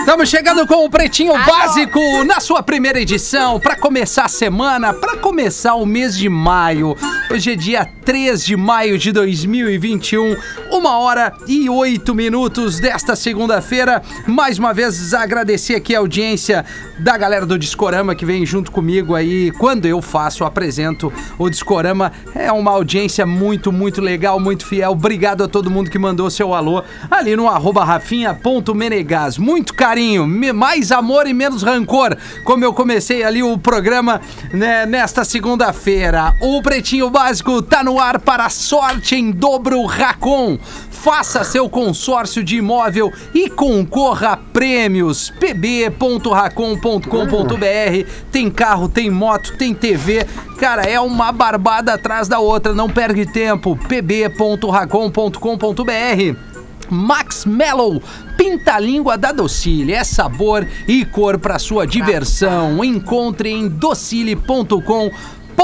[0.00, 5.16] Estamos chegando com o Pretinho Básico na sua primeira edição, para começar a semana, para
[5.18, 6.96] começar o mês de maio.
[7.30, 10.36] Hoje é dia 3 de maio de 2021,
[10.72, 14.02] uma hora e oito minutos desta segunda-feira.
[14.26, 16.64] Mais uma vez agradecer aqui a audiência
[16.98, 19.52] da galera do Discorama que vem junto comigo aí.
[19.52, 24.90] Quando eu faço, apresento o Discorama, é uma audiência muito, muito legal, muito fiel.
[24.90, 29.38] Obrigado a todo mundo que mandou seu alô ali no arroba rafinha.menegas.
[29.38, 34.20] Muito carinho, mais amor e menos rancor, como eu comecei ali o programa
[34.52, 36.32] né, nesta segunda-feira.
[36.40, 40.56] O Pretinho Básico tá no ar para a sorte em dobro Racon.
[40.92, 45.28] Faça seu consórcio de imóvel e concorra a prêmios.
[45.40, 50.24] pb.racon.com.br Tem carro, tem moto, tem TV.
[50.58, 52.72] Cara, é uma barbada atrás da outra.
[52.74, 53.76] Não perde tempo.
[53.88, 56.49] pb.racon.com.br
[56.90, 58.02] Max Mellow,
[58.36, 62.84] pinta a língua da Docile, é sabor e cor para sua diversão.
[62.84, 65.10] Encontre em docile.com.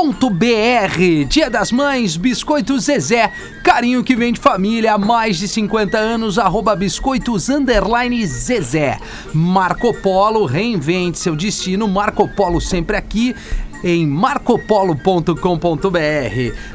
[0.05, 3.33] .br Dia das Mães, Biscoitos Zezé,
[3.65, 8.99] carinho que vem de família há mais de 50 anos, arroba biscoitos underline Zezé.
[9.33, 13.35] Marco Polo, reinvente seu destino, Marco Polo sempre aqui
[13.87, 15.37] em marcopolo.com.br.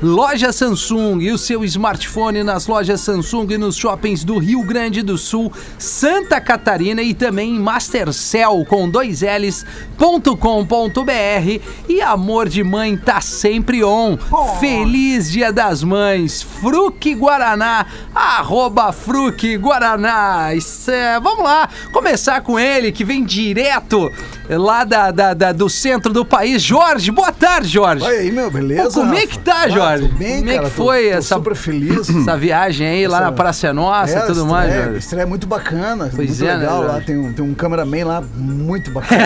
[0.02, 5.02] Loja Samsung e o seu smartphone nas lojas Samsung e nos shoppings do Rio Grande
[5.02, 10.00] do Sul, Santa Catarina e também em Mastercell com dois L's.com.br.
[11.90, 14.18] E amor de mãe tá sempre on.
[14.62, 16.42] Feliz Dia das Mães.
[16.42, 20.56] Fruque Guaraná, arroba Fruque Guaraná.
[20.56, 24.10] Isso é- vamos lá, começar com ele que vem direto
[24.58, 26.62] lá da, da- da- do centro do país.
[26.62, 28.04] Jorge, boa tarde, Jorge.
[28.06, 28.90] Olha aí, meu, beleza?
[28.90, 29.70] Pô, como é que tá, Rafa?
[29.70, 30.10] Jorge?
[30.14, 32.10] Ah, bem, Como é que foi tô, tô essa- super feliz.
[32.22, 34.98] Essa viagem aí lá Essa- na Praça é Nossa e É, tudo mais, Jorge.
[35.00, 36.88] Estreia muito bacana, Pois muito é, né, legal lá.
[36.94, 37.06] Jorge?
[37.08, 39.22] Tem um, tem um cameraman lá muito bacana.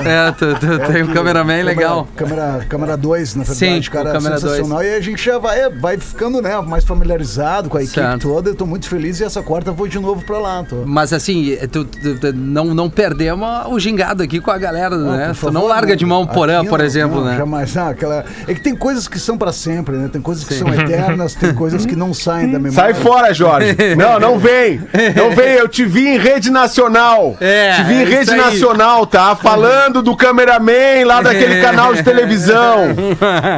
[0.04, 2.08] É, tu, tu tem um cameraman legal.
[2.16, 4.52] Câmera, câmera 2, na verdade, Sim, cara câmera dois.
[4.56, 4.82] sensacional.
[4.82, 8.22] E a gente já vai, vai ficando, né, mais familiarizado com a equipe Certo.
[8.28, 8.50] toda.
[8.50, 10.64] Eu tô muito feliz e essa quarta vou de novo pra lá.
[10.64, 10.84] Tô.
[10.86, 15.26] Mas assim, tu, tu- tu- não, não perdemos o gingado aqui com a galera, né?
[15.26, 17.36] por Tu favor, não larga de mão Porã, por exemplo, não, né?
[17.36, 17.74] Jamais.
[17.74, 18.24] Não, aquela...
[18.46, 20.08] É que tem coisas que são pra sempre, né?
[20.12, 22.94] Tem coisas que são eternas, tem coisas que não saem da memória.
[22.94, 23.76] Sai fora, Jorge.
[23.96, 24.80] Não, não vem.
[25.16, 25.54] Não vem.
[25.54, 27.36] Eu te vi em rede nacional.
[27.40, 29.34] É, te vi em é rede nacional, tá?
[29.36, 32.86] Falando do cameraman lá daquele canal de televisão.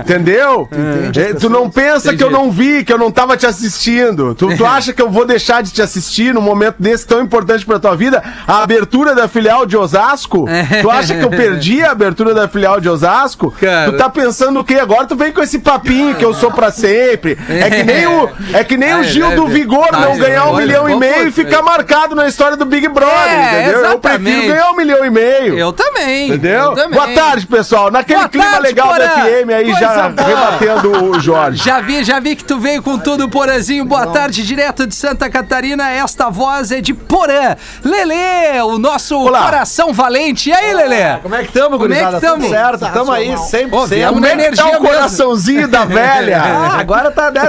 [0.01, 0.69] Entendeu?
[0.73, 2.45] entende as É, Tu não pensa que eu Entendi.
[2.45, 4.35] não vi, que eu não tava te assistindo.
[4.35, 7.65] Tu, tu acha que eu vou deixar de te assistir num momento desse tão importante
[7.65, 8.23] pra tua vida?
[8.47, 10.47] A abertura da filial de Osasco?
[10.83, 13.51] Tu acha que eu perdi a abertura da filial de Osasco?
[13.53, 13.91] Cara.
[13.93, 14.75] Tu tá pensando o quê?
[14.75, 17.39] Agora tu vem com esse papinho que eu sou pra sempre.
[17.49, 19.51] É que nem o, é que nem o É, Gil é, do é.
[19.51, 22.87] Vigor Tá, não ganhar um milhão e meio e ficar marcado na história do Big
[22.89, 23.85] Brother, É, entendeu?
[23.85, 25.59] Eu prefiro ganhar um milhão e meio.
[25.59, 26.29] Eu também.
[26.29, 26.61] Entendeu?
[26.71, 26.99] eu também.
[26.99, 27.91] Boa tarde, pessoal.
[27.91, 29.09] Naquele Boa clima tarde, legal da.
[29.09, 30.29] FM aí, Coisa já boa.
[30.29, 31.63] rebatendo o Jorge.
[31.65, 33.85] Já vi, já vi que tu veio com tudo, Porazinho.
[33.85, 35.91] Boa tarde, direto de Santa Catarina.
[35.91, 37.57] Esta voz é de Porã.
[37.85, 39.43] Lelê, o nosso Olá.
[39.43, 40.49] coração valente.
[40.51, 41.19] E aí, Lelê?
[41.23, 42.27] Como é que estamos, Como é que?
[42.27, 43.71] Tudo certo, tamo aí, 100%.
[43.71, 46.43] Pô, viemos Como na é que energia tá o coraçãozinho da velha?
[46.53, 47.31] Ah, agora tá.
[47.31, 47.43] né,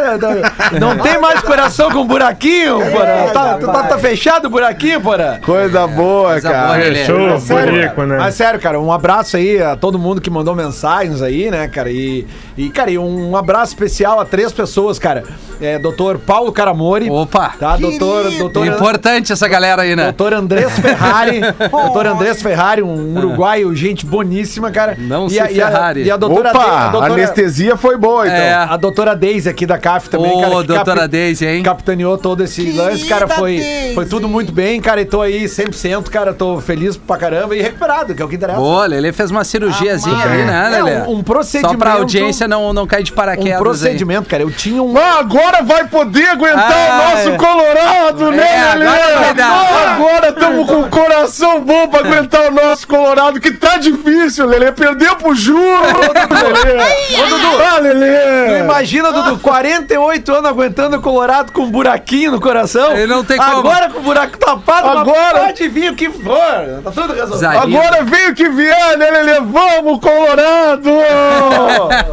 [0.79, 3.29] Não tem mais coração com buraquinho, porra.
[3.33, 5.39] Tá, tá, tá fechado o buraquinho, porra.
[5.43, 7.39] Coisa boa, Coisa boa, cara.
[7.39, 8.17] Sério, Bonico, cara, né?
[8.17, 11.89] Mas sério, cara, um abraço aí a todo mundo que mandou mensagens aí, né, cara?
[11.91, 12.25] E,
[12.57, 15.23] e cara, e um abraço especial a três pessoas, cara.
[15.63, 17.09] É, doutor Paulo Caramori.
[17.09, 17.53] Opa.
[17.59, 18.29] Tá, doutor.
[18.31, 20.03] doutor Importante essa galera aí, né?
[20.05, 21.41] Doutor Andrés Ferrari.
[21.71, 24.95] doutor Andrés Ferrari, um uruguaio, gente boníssima, cara.
[24.99, 26.03] Não e se a, e a- Ferrari.
[26.03, 28.35] E a doutora Opa, De- a doutora- anestesia foi boa, então.
[28.37, 28.53] É.
[28.53, 30.49] A doutora Deise aqui da CAF também, Ô, cara.
[30.63, 31.63] doutora capi- Deise, hein?
[31.63, 33.27] Capitaneou todo esse lance, cara.
[33.27, 33.61] Foi,
[33.95, 34.99] foi tudo muito bem, cara.
[35.01, 36.33] E tô aí 100%, cara.
[36.33, 38.59] Tô feliz pra caramba e recuperado, que é o que interessa.
[38.59, 40.97] Boa, Lelê fez uma cirurgiazinha ali, né, É, Lelê?
[41.07, 44.43] um- um procedimento- Só pra audiência não, não cair de um paraquedas procedimento, cara.
[44.43, 44.93] Eu tinha um.
[44.97, 45.23] Ah,
[45.53, 47.37] agora vai poder aguentar Ah, o nosso.
[47.37, 48.87] Colorado, né, É, Lelê?
[48.87, 49.91] agora.
[49.93, 54.71] Agora estamos com o coração bom pra aguentar o nosso Colorado, que tá difícil, Lelê.
[54.71, 56.83] Perdeu pro Ju, Lelê.
[57.23, 57.47] Ô, Dudu.
[57.63, 58.59] Ah, Tu Lelê.
[58.59, 62.93] imagina, Dudu, 48 anos aguentando o Colorado com um buraquinho no coração.
[62.93, 63.57] Ele não tem como.
[63.59, 66.81] Agora com o buraco tapado, Agora- pode vir o que for.
[66.83, 67.45] Tá tudo resolvido.
[67.47, 69.39] Agora vem o que vier, né, Lelê?
[69.41, 70.89] Vamos, Colorado!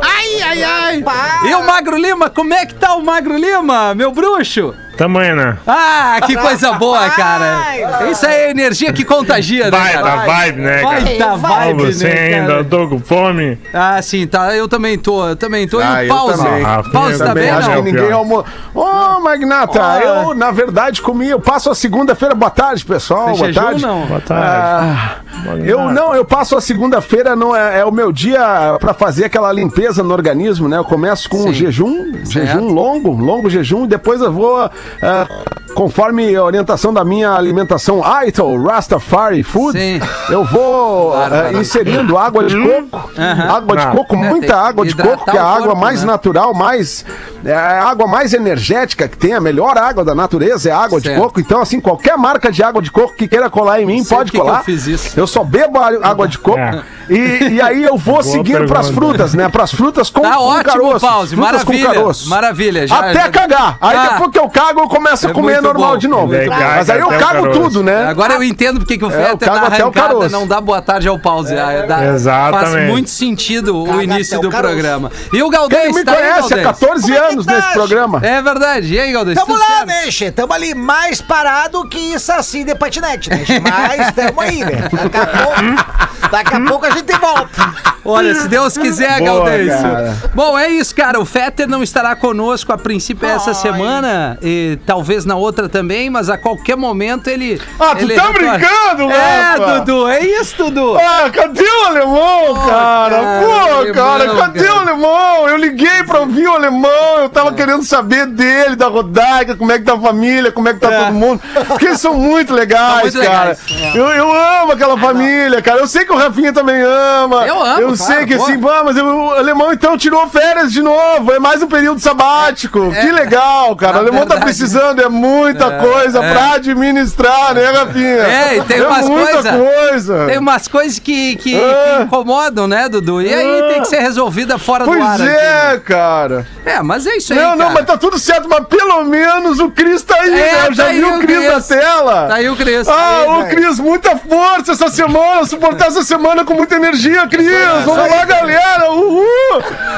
[0.03, 1.05] Ai, ai, ai.
[1.51, 4.75] E o Magro Lima, como é que tá o Magro Lima, meu bruxo?
[5.01, 5.57] Tamanho, né?
[5.67, 8.05] Ah, que coisa boa, cara.
[8.11, 10.17] Isso aí é energia que contagia, né, Baita cara?
[10.27, 11.01] vibe, né, cara?
[11.01, 12.65] Baita Ó, vibe, você né, ainda cara?
[12.65, 13.59] tô com fome?
[13.73, 14.55] Ah, sim, tá.
[14.55, 15.79] Eu também tô, eu também tô.
[15.79, 16.37] Ah, e o Pause?
[16.45, 16.65] também.
[16.67, 17.83] Ah, tá também bem, Acho não?
[17.83, 18.01] que não?
[18.01, 18.45] ninguém almoçou.
[18.75, 20.01] Ô, Magnata, Ah.
[20.03, 21.31] eu, na verdade, comi.
[21.31, 22.35] Eu passo a segunda-feira.
[22.35, 23.29] Boa tarde, pessoal.
[23.35, 23.81] Boa jejum, tarde.
[23.81, 24.05] não?
[24.05, 24.45] Boa tarde.
[24.47, 25.17] Ah,
[25.65, 29.51] eu não, eu passo a segunda-feira, não é, é o meu dia pra fazer aquela
[29.51, 30.77] limpeza no organismo, né?
[30.77, 31.55] Eu começo com um Sim.
[31.55, 32.31] jejum, Certo.
[32.47, 34.69] jejum longo, longo jejum, e depois eu vou,
[35.03, 35.27] ah,
[35.75, 40.01] conforme a orientação da minha alimentação Aito Rastafari Food, Sim.
[40.29, 41.59] eu vou Bárbaro.
[41.59, 43.11] inserindo água de coco,
[43.49, 46.07] água de coco, É, muita água de coco, que é a água corpo, mais né?
[46.07, 47.05] natural, mais
[47.45, 51.01] é a água mais energética que tem, a melhor água da natureza é a água
[51.01, 51.23] de Certo.
[51.23, 51.41] coco.
[51.41, 54.33] Então, assim, qualquer marca de água de coco que queira colar em mim, sei pode
[54.33, 54.59] colar.
[54.59, 55.19] eu fiz isso.
[55.19, 56.59] Eu só bebo a- água de coco.
[56.59, 56.83] É.
[57.09, 59.07] E, e aí eu vou seguindo pras pergunta.
[59.15, 59.49] frutas, né?
[59.49, 61.01] Pras frutas com, Tá com ótimo, caroço.
[61.07, 61.35] Pause.
[61.37, 61.95] Frutas com Maravilha.
[61.95, 62.29] caroço.
[62.29, 62.87] Maravilha.
[62.87, 63.79] Já, Até já- cagar.
[63.81, 64.09] Aí Ah.
[64.13, 65.99] depois que eu cago, eu começo a É comer muito normal bom.
[65.99, 66.33] de novo.
[66.33, 67.61] Legal, Mas aí eu cago caroço.
[67.61, 68.07] tudo, né?
[68.07, 70.61] Agora eu entendo porque que o É, Fetter cago na até o arrancada não dá
[70.61, 71.57] boa tarde ao pause.
[71.57, 72.71] Ah, dá- Exatamente.
[72.73, 75.11] Faz muito sentido o Caga início do programa.
[75.33, 76.63] E o Galdês, Quem me tá aí, conhece há Galdês?
[76.67, 77.79] 14 Como é anos tá, nesse Chico?
[77.79, 78.21] programa.
[78.23, 78.95] É verdade.
[78.95, 79.39] E aí, Galdês?
[79.39, 79.87] Tamo lá, certo?
[79.87, 80.31] né, Che?
[80.31, 83.61] Tamo ali mais parado que saci de patinete, né, che?
[83.61, 84.89] Mas tamo aí, né?
[84.91, 87.91] Daqui a pouco, daqui a pouco a gente volta.
[88.03, 90.17] Olha, se Deus quiser, cara.
[90.35, 91.21] Bom, é isso, cara.
[91.21, 96.29] O Fetter não estará conosco a princípio essa semana e talvez na outra também, mas
[96.31, 97.61] a qualquer momento ele.
[97.79, 98.59] Ah, tu ele tá retorna.
[98.59, 99.79] brincando, É, Rafa?
[99.81, 100.97] Dudu, é isso, Dudu.
[100.99, 102.71] Ah, cadê o alemão, cara?
[102.71, 104.75] cara, Pô, alemão, cara, cadê cara.
[104.75, 105.49] o alemão?
[105.49, 109.79] Eu liguei pra ouvir o alemão, eu tava querendo saber dele, da Rodaica, como é
[109.79, 111.41] que tá a família, como é que tá todo mundo.
[111.69, 113.41] Porque eles são muito legais, São muito cara.
[113.51, 113.99] legais, é.
[113.99, 114.33] Eu, eu
[114.63, 115.81] amo aquela família, cara.
[115.81, 117.47] Eu sei que o Rafinha também ama.
[117.47, 118.45] Eu amo, Eu sei que pô.
[118.45, 121.33] assim, ah, mas eu- o alemão então tirou férias de novo.
[121.33, 122.91] É mais um período sabático.
[122.93, 123.97] Que legal, cara.
[123.97, 128.07] O alemão tá verdade, precisando, é muita coisa pra administrar, né, Rafinha?
[128.07, 130.27] É, e tem umas muita coisa-.
[130.27, 131.97] Tem umas coisas que, que, É.
[131.99, 133.23] que incomodam, né, Dudu?
[133.23, 135.21] E aí tem que ser resolvida fora do Pois ar.
[135.21, 136.47] é, aqui, cara.
[136.65, 136.75] né?
[136.75, 137.39] É, mas é isso aí.
[137.39, 137.71] Não, não, cara.
[137.75, 140.67] mas tá tudo certo, mas pelo menos o Cris tá aí, É, né?
[140.69, 142.27] Eu já tá vi o o Cris na tela.
[142.29, 142.89] Tá aí o Cris.
[142.89, 143.49] Ah, Aí, velho.
[143.57, 147.51] Cris, muita força essa semana, suportar essa semana com muita energia, Cris.
[147.85, 148.91] Vamos lá, galera.
[148.91, 149.25] Uhul.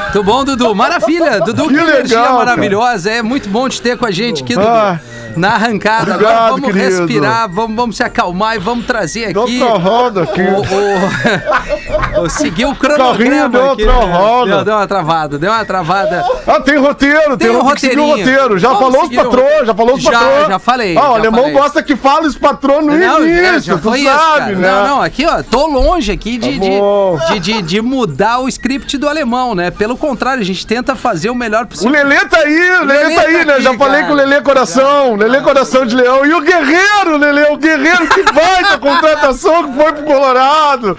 [0.04, 0.74] Muito bom, Dudu.
[0.74, 1.40] Maravilha.
[1.40, 3.10] Dudu, que, Que energia legal, maravilhosa.
[3.10, 4.60] É muito bom te ter com a gente Dudu.
[4.60, 4.98] Ah.
[5.36, 6.14] Na arrancada.
[6.14, 6.98] Obrigado, Agora vamos querido.
[6.98, 9.38] respirar, vamos, vamos se acalmar e vamos trazer aqui.
[9.62, 10.40] outra roda aqui.
[10.42, 13.84] O, o, o- seguir o cronograma deu aqui.
[13.84, 14.12] outra né?
[14.16, 14.54] roda.
[14.56, 16.24] Deu, deu uma travada, deu uma travada.
[16.46, 18.16] Ah, tem roteiro, tem, Tem um o roteirinho.
[18.16, 18.58] roteiro.
[18.58, 20.46] Já Vamos falou os o patrões, já falou os Já, patrões.
[20.48, 21.52] já falei, Ah, o já alemão falei.
[21.58, 24.54] gosta que fale os patrões no Não, início, já, já tu foi sabe, isso, cara.
[24.56, 24.70] né?
[24.70, 28.48] Não, não, aqui, ó, tô longe aqui de, Tá de, de, de, de mudar o
[28.48, 29.70] script do alemão, né?
[29.70, 31.90] Pelo contrário, a gente tenta fazer o melhor O possível.
[31.92, 33.52] Lelê tá aí, o Lelê, Lelê tá aí, tá né?
[33.54, 34.06] aqui, Já falei cara.
[34.06, 36.24] com o Lelê Coração, Lelê Coração de Leão.
[36.26, 40.98] E o Guerreiro, Lelê, o Guerreiro, que baita contratação que foi pro Colorado.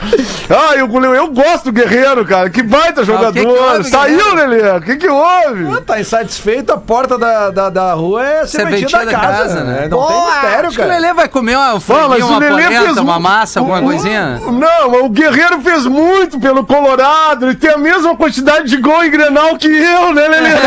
[0.49, 3.33] Ah, eu, eu gosto do Guerreiro, cara, que baita jogador.
[3.33, 4.33] que que houve, Saiu?
[4.35, 5.81] Lelê, o que que houve?
[5.81, 9.87] Tá insatisfeito, a porta da, da, da rua é serventia da casa, né?
[9.89, 10.31] Não tem Boa!
[10.31, 10.99] mistério, Acho que o cara.
[10.99, 13.83] Lelê vai comer uma Ah, franguinha, o uma Lelê fez polenta, uma massa, alguma o-
[13.83, 14.39] coisinha.
[14.45, 17.47] Não, o Guerreiro fez muito pelo Colorado.
[17.47, 20.49] Ele tem a mesma quantidade de gol em Grenal que eu, né, Lelê?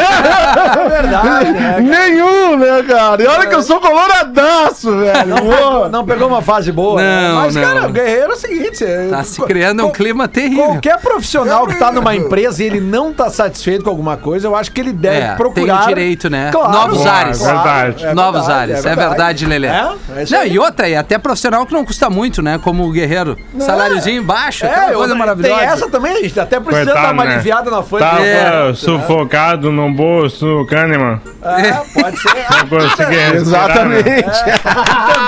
[0.77, 1.77] É verdade, né?
[1.81, 3.23] Nenhum, né, cara?
[3.23, 5.35] E olha que eu sou coloradaço, velho.
[5.37, 5.89] Pô.
[5.89, 7.01] Não pegou uma fase boa.
[7.01, 7.29] né?
[7.29, 7.63] Não, Mas, não.
[7.63, 10.65] cara, o Guerreiro é o seguinte: você- Tá se criando um clima terrível.
[10.67, 14.57] Qualquer profissional que tá numa empresa e ele não tá satisfeito com alguma coisa, eu
[14.57, 15.79] acho que ele deve É, procurar.
[15.79, 16.51] tem o direito, né?
[16.53, 17.39] Claro, Novos claro, ares.
[17.39, 17.57] claro.
[17.57, 18.07] Verdade.
[18.07, 19.67] É Novos verdade, ares, é verdade, Lelê.
[19.69, 20.53] É, é isso não, aí.
[20.53, 22.59] e outra, e até profissional que não custa muito, né?
[22.63, 23.37] Como o Guerreiro.
[23.59, 25.59] Saláriozinho baixo, É, aquela eu- coisa maravilhosa.
[25.61, 27.35] Tem essa também, a gente até precisando Coitado, dar uma né?
[27.35, 28.05] aliviada na folha.
[28.07, 28.73] Tava É.
[28.75, 31.21] sufocado no bolso do Kahneman.
[31.43, 32.35] É, pode ser.
[32.51, 34.09] Não consegui respirar, Exatamente.
[34.09, 34.25] né?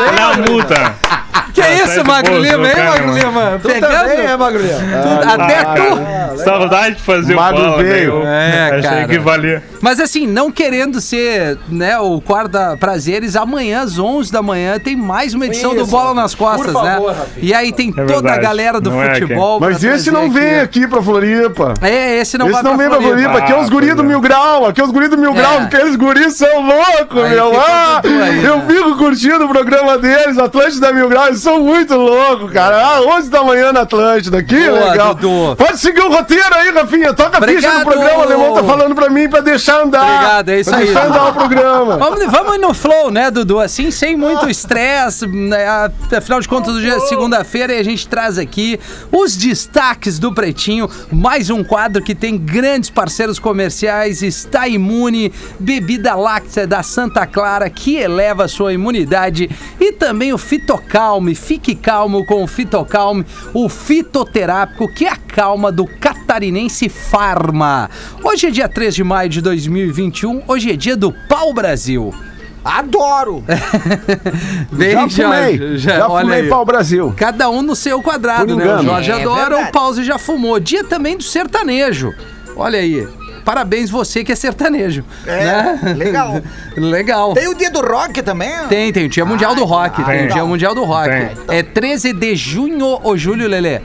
[0.09, 0.95] Olha a multa.
[1.59, 2.75] Que Tá isso, Magro Lima, hein.
[2.77, 3.61] Magro Lima?
[3.61, 4.69] Tu também é, Magrinho.
[4.69, 5.97] Tu- até Ah, tu.
[5.97, 7.93] cara, Saudade de fazer Magro o bola, né?
[7.93, 8.23] veio.
[8.25, 9.62] É, Achei que valia.
[9.81, 14.95] Mas assim, não querendo ser, né, o quarta prazeres, amanhã às 11 da manhã tem
[14.97, 15.88] mais uma edição do.
[15.88, 17.23] Bola nas Costas, Por favor, né?
[17.38, 19.59] E aí tem toda a galera do Não é, futebol.
[19.59, 21.75] Mas esse não vem aqui pra Floripa.
[21.81, 23.38] É, esse não esse vai não vem pra Floripa.
[23.38, 24.05] Aqui é os Ah, guris do é.
[24.05, 24.67] Mil Grau.
[24.67, 25.35] Aqui é os guris do Mil É.
[25.35, 25.59] Grau.
[25.61, 27.53] Aqueles guris são loucos, meu.
[27.59, 28.65] Ah, eu né?
[28.69, 31.29] fico curtindo o programa deles, Atlântida Mil Grau.
[31.29, 32.76] Eles são muito loucos, cara.
[32.78, 34.43] Ah, 11 da manhã na Atlântida.
[34.43, 35.14] Que Boa, legal.
[35.14, 35.57] Dudu.
[35.57, 37.14] Pode seguir o roteiro aí, Rafinha.
[37.14, 37.78] Toca a ficha Obrigado.
[37.78, 38.19] do programa.
[38.19, 40.02] O Alemão tá falando pra mim pra deixar andar.
[40.02, 40.85] Obrigado, é isso pra aí.
[40.85, 41.97] deixar andar o programa.
[42.09, 43.59] Vamos, vamos no flow, né, Dudu?
[43.61, 45.26] Assim, sem muito estresse.
[45.26, 48.78] né, Afinal de contas, hoje é segunda-feira e a gente traz aqui
[49.11, 50.88] os destaques do Pretinho.
[51.11, 54.23] Mais um quadro que tem grandes parceiros comerciais.
[54.23, 59.50] Está imune, bebida láctea da Santa Clara, que eleva a sua imunidade.
[59.81, 66.88] E também o Fitocalme, fique calmo com o Fitocalme, o fitoterápico que acalma do catarinense
[66.88, 67.88] Farma.
[68.23, 72.12] Hoje é dia 3 de maio de 2021, hoje é dia do Pau Brasil.
[72.64, 73.42] Adoro!
[74.71, 76.49] Bem, Já fumei, já, olha fumei aí.
[76.49, 77.14] pau Brasil.
[77.16, 78.76] Cada um no seu quadrado, Por né?
[78.76, 78.83] O.
[78.83, 79.68] Jorge É adora, verdade.
[79.68, 80.59] o Pause já fumou.
[80.61, 82.12] Dia também do sertanejo.
[82.57, 83.07] Olha aí.
[83.49, 85.02] Parabéns você que é sertanejo.
[85.26, 85.95] É, né?
[85.97, 86.43] legal.
[86.76, 87.33] legal.
[87.33, 88.52] Tem o dia do rock também?
[88.69, 90.05] Tem, tem o Dia Mundial do Rock.
[90.05, 90.28] Tem o tem.
[90.28, 91.09] Dia Mundial do Rock.
[91.09, 91.57] Tem.
[91.57, 93.81] É 13 de junho ou julho, Lelê?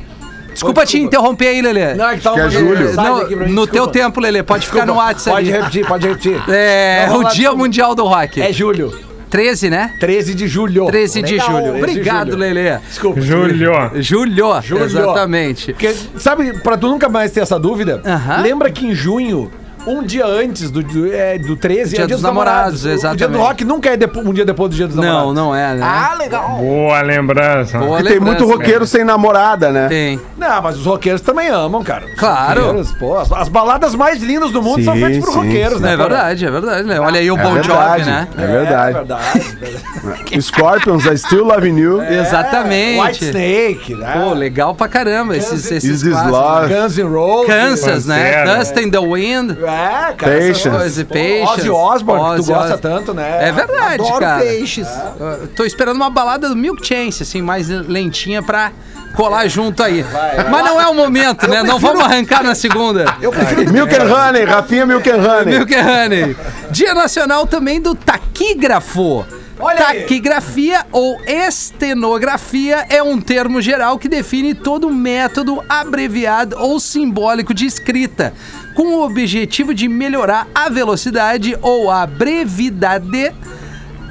[0.51, 1.93] Desculpa te interromper aí, Lelê.
[1.93, 2.93] Não, é que tá que é julho.
[2.93, 3.71] Não, aqui pra mim, no desculpa.
[3.71, 6.49] teu tempo, Lelê, pode ficar no WhatsApp Pode repetir, pode repetir.
[6.49, 7.55] É, Não, o Dia desculpa.
[7.55, 8.41] Mundial do Rock.
[8.41, 9.12] É julho.
[9.33, 9.91] 13, né?
[9.99, 10.85] 13 de julho.
[10.85, 11.47] 13 de Legal.
[11.47, 11.63] julho.
[11.63, 12.39] 13 de Obrigado, julho.
[12.39, 12.77] Lelê.
[12.77, 13.19] Desculpa.
[13.19, 13.71] Júlio.
[13.95, 14.83] Julho, Julho.
[14.83, 15.73] exatamente.
[15.73, 18.41] Porque, sabe, pra tu nunca mais ter essa dúvida, Aham.
[18.43, 19.49] lembra que em junho,
[19.87, 22.83] um dia antes do, do, é, do 13, Dia é o dia dos dos namorados,
[22.83, 22.83] namorados.
[22.83, 23.31] O- O dia exatamente.
[23.31, 25.33] do rock nunca é depo- um dia depois do dia dos Não, namorados.
[25.35, 25.81] não é, né?
[25.83, 26.57] Ah, legal.
[26.57, 27.77] Boa lembrança.
[27.79, 29.87] Boa E tem muito lembrança, roqueiro sem namorada, né?
[29.87, 30.19] Tem.
[30.37, 32.05] Não, mas os roqueiros também amam, cara.
[32.05, 32.85] Os Claro.
[32.99, 35.83] pô, as, as baladas mais lindas do mundo são Sim, feitas por sim, roqueiros, sim.
[35.83, 35.93] né?
[35.93, 36.83] É verdade, é verdade.
[36.87, 36.99] né?
[36.99, 38.27] Olha aí o É Bon Jovi, verdade, né?
[38.37, 38.89] É verdade.
[38.89, 40.41] É verdade.
[40.41, 42.01] Scorpions, I Still Loving You.
[42.01, 42.19] É.
[42.21, 42.99] Exatamente.
[43.01, 44.13] White Snake, né?
[44.23, 46.13] Pô, legal pra caramba esses, esses Is.
[46.27, 46.73] Love?
[46.73, 47.47] Guns N' Roses.
[47.47, 48.43] Kansas, né?
[48.57, 49.57] Dust in the Wind.
[49.73, 50.15] É, cara.
[50.15, 51.59] Pô, Pô, Patience.
[51.59, 53.47] Ozzy Osbourne, que tu Ozzy gosta Os- tanto, né?
[53.47, 54.41] É verdade, Adoro cara.
[54.41, 54.87] peixes.
[55.19, 58.71] Eu Tô esperando uma balada do Milk Chance, assim, mais lentinha pra
[59.15, 60.03] colar junto aí.
[60.49, 61.61] Mas não é o momento, né?
[61.63, 63.15] Não vamos arrancar na segunda.
[63.21, 65.57] Eu prefiro Milk and Honey, Rafinha Milk and Honey.
[65.57, 66.37] Milk and Honey.
[66.71, 69.25] Dia Nacional também do taquígrafo.
[69.59, 70.01] Olha aí.
[70.01, 77.65] Taquigrafia ou estenografia é um termo geral que define todo método abreviado ou simbólico de
[77.65, 78.33] escrita,
[78.73, 83.31] com o objetivo de melhorar a velocidade ou a brevidade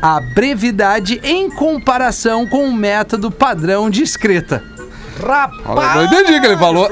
[0.01, 4.61] a brevidade em comparação com o método padrão de escrita.
[5.25, 5.95] rapaz.
[5.95, 6.89] Não entendi o que ele falou.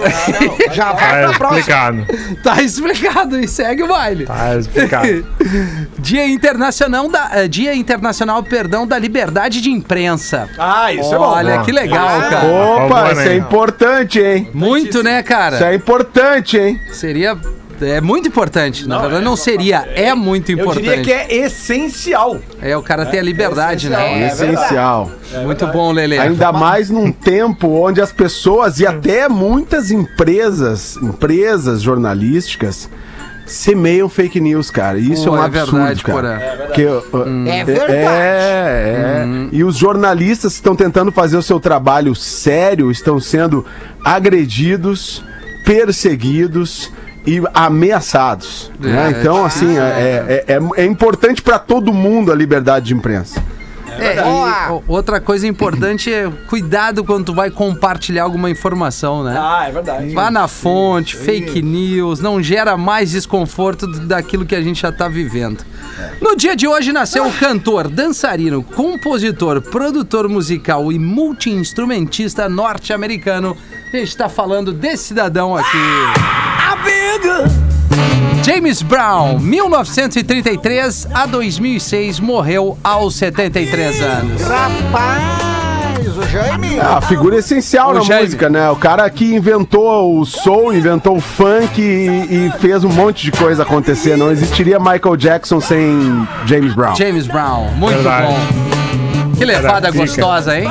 [0.72, 1.58] Já vai Tá pra próxima.
[1.58, 2.06] explicado.
[2.44, 4.26] tá explicado e segue o baile.
[4.26, 5.26] Tá explicado.
[5.98, 10.48] Dia Internacional da eh, Dia Internacional, perdão, da Liberdade de Imprensa.
[10.56, 11.24] Ah, isso é bom.
[11.24, 12.46] Olha que legal, cara.
[12.46, 14.48] Opa, Por favor, isso é importante, hein?
[14.54, 15.72] Muito, né, Isso cara?
[15.72, 16.80] é importante, hein?
[16.92, 17.36] Seria
[17.82, 18.86] é muito importante.
[18.86, 20.84] Na Não, verdade, é- não seria, é muito Eu importante.
[20.84, 22.38] diria que é essencial.
[22.60, 24.22] É o cara ter a liberdade, essencial, né?
[24.22, 25.10] É Essencial.
[25.44, 26.18] muito bom, Lele.
[26.18, 32.88] Ainda mais num tempo onde as pessoas e até muitas empresas, empresas jornalísticas,
[33.46, 34.96] semeiam fake news, cara.
[34.98, 36.14] Isso Pô, é um é absurdo, verdade, cara.
[36.14, 36.66] Porã.
[36.66, 37.92] Porque, uh, É verdade.
[37.92, 39.48] É, é.
[39.50, 43.66] E os jornalistas que estão tentando fazer o seu trabalho sério estão sendo
[44.04, 45.24] agredidos,
[45.64, 46.92] perseguidos
[47.26, 48.70] e ameaçados.
[48.78, 49.12] né?
[49.14, 53.42] É, Então, assim, é, é, é- é importante para todo mundo a liberdade de imprensa.
[53.98, 59.36] É, e o- outra coisa importante é cuidado quando tu vai compartilhar alguma informação, né?
[59.36, 60.14] Ah, é verdade.
[60.14, 64.90] Vá na fonte, fake news, não gera mais desconforto do- daquilo que a gente já
[64.92, 65.62] tá vivendo.
[66.22, 73.54] No dia de hoje nasceu o cantor, dançarino, compositor, produtor musical e multi-instrumentista norte-americano.
[73.92, 75.76] A gente tá falando desse cidadão aqui.
[78.44, 84.42] James Brown, 1933 a 2006, morreu aos 73 anos.
[84.42, 86.76] Rapaz, o Jaime.
[86.76, 88.24] É a figura essencial Ô, na Jaime.
[88.24, 88.70] música, né?
[88.70, 93.32] O cara que inventou o soul, inventou o funk e, e fez um monte de
[93.32, 94.16] coisa acontecer.
[94.16, 96.94] Não existiria Michael Jackson sem James Brown.
[96.96, 98.26] James Brown, muito Verdade.
[98.28, 99.34] bom.
[99.36, 100.68] Que levada gostosa, hein?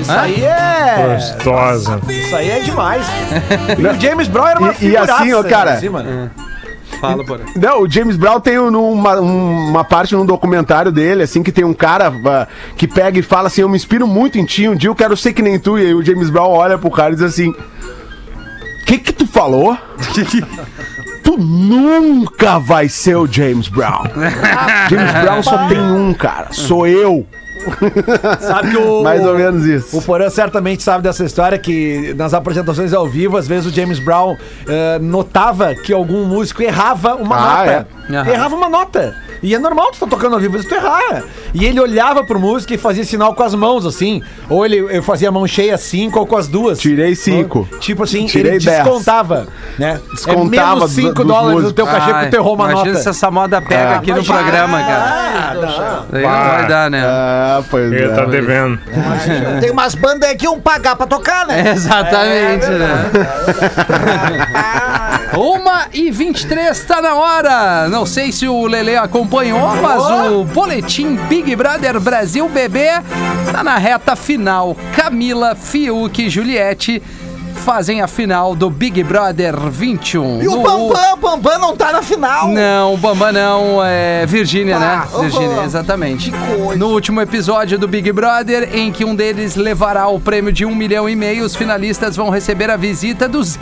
[0.00, 1.14] Isso aí é.
[1.14, 2.00] Gostosa.
[2.08, 3.06] Isso aí é demais.
[3.78, 6.30] E o James Brown era uma E- e assim, ó, cara, assim, mano.
[7.00, 11.22] Fala, por Não, o James Brown tem um- uma, um- uma parte num documentário dele,
[11.24, 12.46] assim, que tem um cara ah,
[12.76, 15.16] que pega e fala assim: Eu me inspiro muito em ti, um dia eu quero
[15.16, 15.78] ser que nem tu.
[15.78, 19.26] E aí o James Brown olha pro cara e diz assim: O que que tu
[19.26, 19.76] falou?
[21.24, 24.04] tu nunca vai ser o James Brown.
[24.90, 26.48] James Brown só tem um, cara.
[26.52, 27.26] Sou eu.
[28.40, 29.02] Sabe que o.
[29.02, 29.96] Mais ou menos isso.
[29.98, 33.98] O Porã certamente sabe dessa história que nas apresentações ao vivo, às vezes o James
[33.98, 34.36] Brown
[34.68, 37.86] eh, notava que algum músico errava uma Ah, nota.
[38.30, 38.32] é?
[38.32, 39.14] Errava uma nota.
[39.42, 41.24] E é normal tu tá tocando ao vivo, mas tu errar.
[41.52, 44.22] E ele olhava pro músico e fazia sinal com as mãos, assim.
[44.48, 46.78] Ou ele, ele fazia a mão cheia cinco ou com as duas.
[46.78, 47.68] Tirei cinco.
[47.80, 48.76] Tipo assim, Tirei ele dez.
[48.84, 50.00] descontava, né?
[50.12, 51.72] Descontava é menos 5 dos dólares no músicos.
[51.72, 53.02] teu cachê Ai, por ter errou uma imagina nota.
[53.02, 55.04] se essa moda pega Ah, aqui no programa, cara.
[55.04, 56.20] Ah, não.
[56.22, 57.02] Vai dar, né?
[57.04, 58.08] Ah, pois Ele é.
[58.08, 58.78] tá devendo.
[59.60, 61.72] Tem umas bandas aí que iam pagar pra tocar, né?
[61.74, 63.10] Exatamente, né?
[65.36, 67.88] Uma e 23 tá na hora.
[67.88, 72.88] Não sei se o Lele acompanhou acompanhou, mas o boletim Big Brother Brasil Bebê
[73.50, 74.76] tá na reta final.
[74.94, 77.02] Camila, Fiuk e Juliette
[77.64, 80.42] fazem a final do Big Brother 21.
[80.42, 82.48] E o No- Bambam, o Bambam não tá na final.
[82.48, 85.02] Não, o Bambam não, é Virgínia, Ah, né?
[85.14, 85.20] uhum.
[85.22, 86.32] Virgínia, exatamente.
[86.76, 90.74] No último episódio do Big Brother, em que um deles levará o prêmio de um
[90.74, 93.54] milhão e meio, os finalistas vão receber a visita dos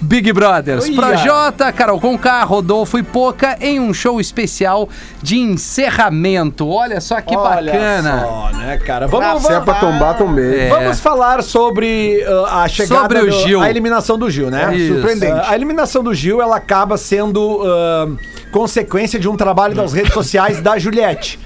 [0.00, 0.86] ex-Big Brothers.
[0.86, 0.94] Olha.
[0.96, 4.88] Projota, Carol Conká, Rodolfo e Poca em um show especial
[5.22, 6.68] de encerramento.
[6.68, 8.20] Olha só que Olha bacana.
[8.20, 9.06] só, né, cara?
[9.06, 10.60] Vamos, Se é vamos, pra tombar, tombei.
[10.60, 10.68] É.
[10.68, 13.60] vamos falar sobre uh, a chegada Sobre o do- Gil.
[13.60, 14.74] a eliminação do Gil, né?
[14.74, 14.94] Isso.
[14.94, 15.32] Surpreendente.
[15.32, 18.18] Uh, a eliminação do Gil, ela acaba sendo uh,
[18.50, 21.38] consequência de um trabalho das redes sociais da Juliette.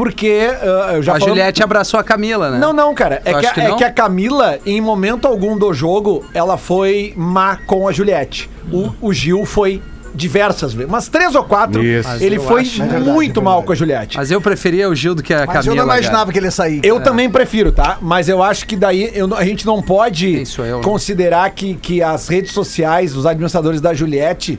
[0.00, 2.58] Porque uh, eu já A Juliette abraçou a Camila, né?
[2.58, 3.20] Não, não, cara.
[3.22, 3.76] É que, a- que é não.
[3.76, 8.48] que a Camila, em momento algum do jogo, ela foi má com a Juliette.
[8.72, 9.82] O, o Gil foi
[10.14, 10.88] diversas vezes.
[10.88, 11.84] Umas três ou quatro.
[11.84, 12.08] Isso.
[12.18, 13.66] Ele eu foi acho, é verdade, muito é mal verdade.
[13.66, 14.16] com a Juliette.
[14.16, 15.72] Mas eu preferia o Gil do que a Mas Camila.
[15.72, 16.32] eu não imaginava cara.
[16.32, 16.80] que ele ia sair.
[16.82, 17.98] Eu também prefiro, tá?
[18.00, 22.02] Mas eu acho que daí eu a gente não pode Isso, eu, considerar que, que
[22.02, 24.58] as redes sociais, os administradores da Juliette,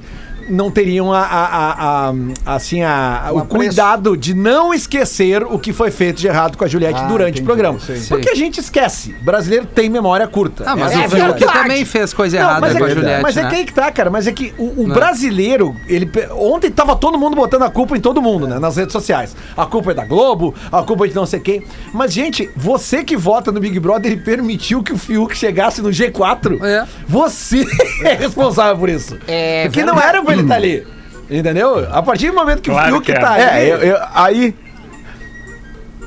[0.52, 5.72] não teriam a, a- a- a- assim, a, o cuidado de não esquecer o que
[5.74, 7.80] foi feito de errado com a Juliette Ah, durante entendi, o programa.
[8.10, 9.16] Porque a gente esquece.
[9.24, 10.64] Brasileiro tem memória curta.
[10.68, 11.54] Ah, mas o é a Fiuk verdade.
[11.54, 13.50] também fez coisa Não, errada mas é, com a que, Juliette, mas é né?
[13.50, 14.10] que aí que tá, cara.
[14.10, 17.96] Mas é que o, o brasileiro, ele pe- ontem tava todo mundo botando a culpa
[17.96, 18.60] em todo mundo, né?
[18.60, 19.36] Nas redes sociais.
[19.56, 21.64] A culpa é da Globo, a culpa é de não sei quem.
[21.94, 25.90] Mas, gente, você que vota no Big Brother e permitiu que o Fiuk chegasse no
[25.90, 26.86] G4, É.
[27.08, 27.66] você
[28.04, 29.18] é responsável por isso.
[29.28, 30.16] É Porque não verdade.
[30.18, 30.88] era pra ele estar ali.
[31.30, 31.88] Entendeu?
[31.92, 33.20] A partir do momento que Claro o Fiuk que é.
[33.20, 33.44] tá ali.
[33.44, 34.54] É, eu, eu- aí.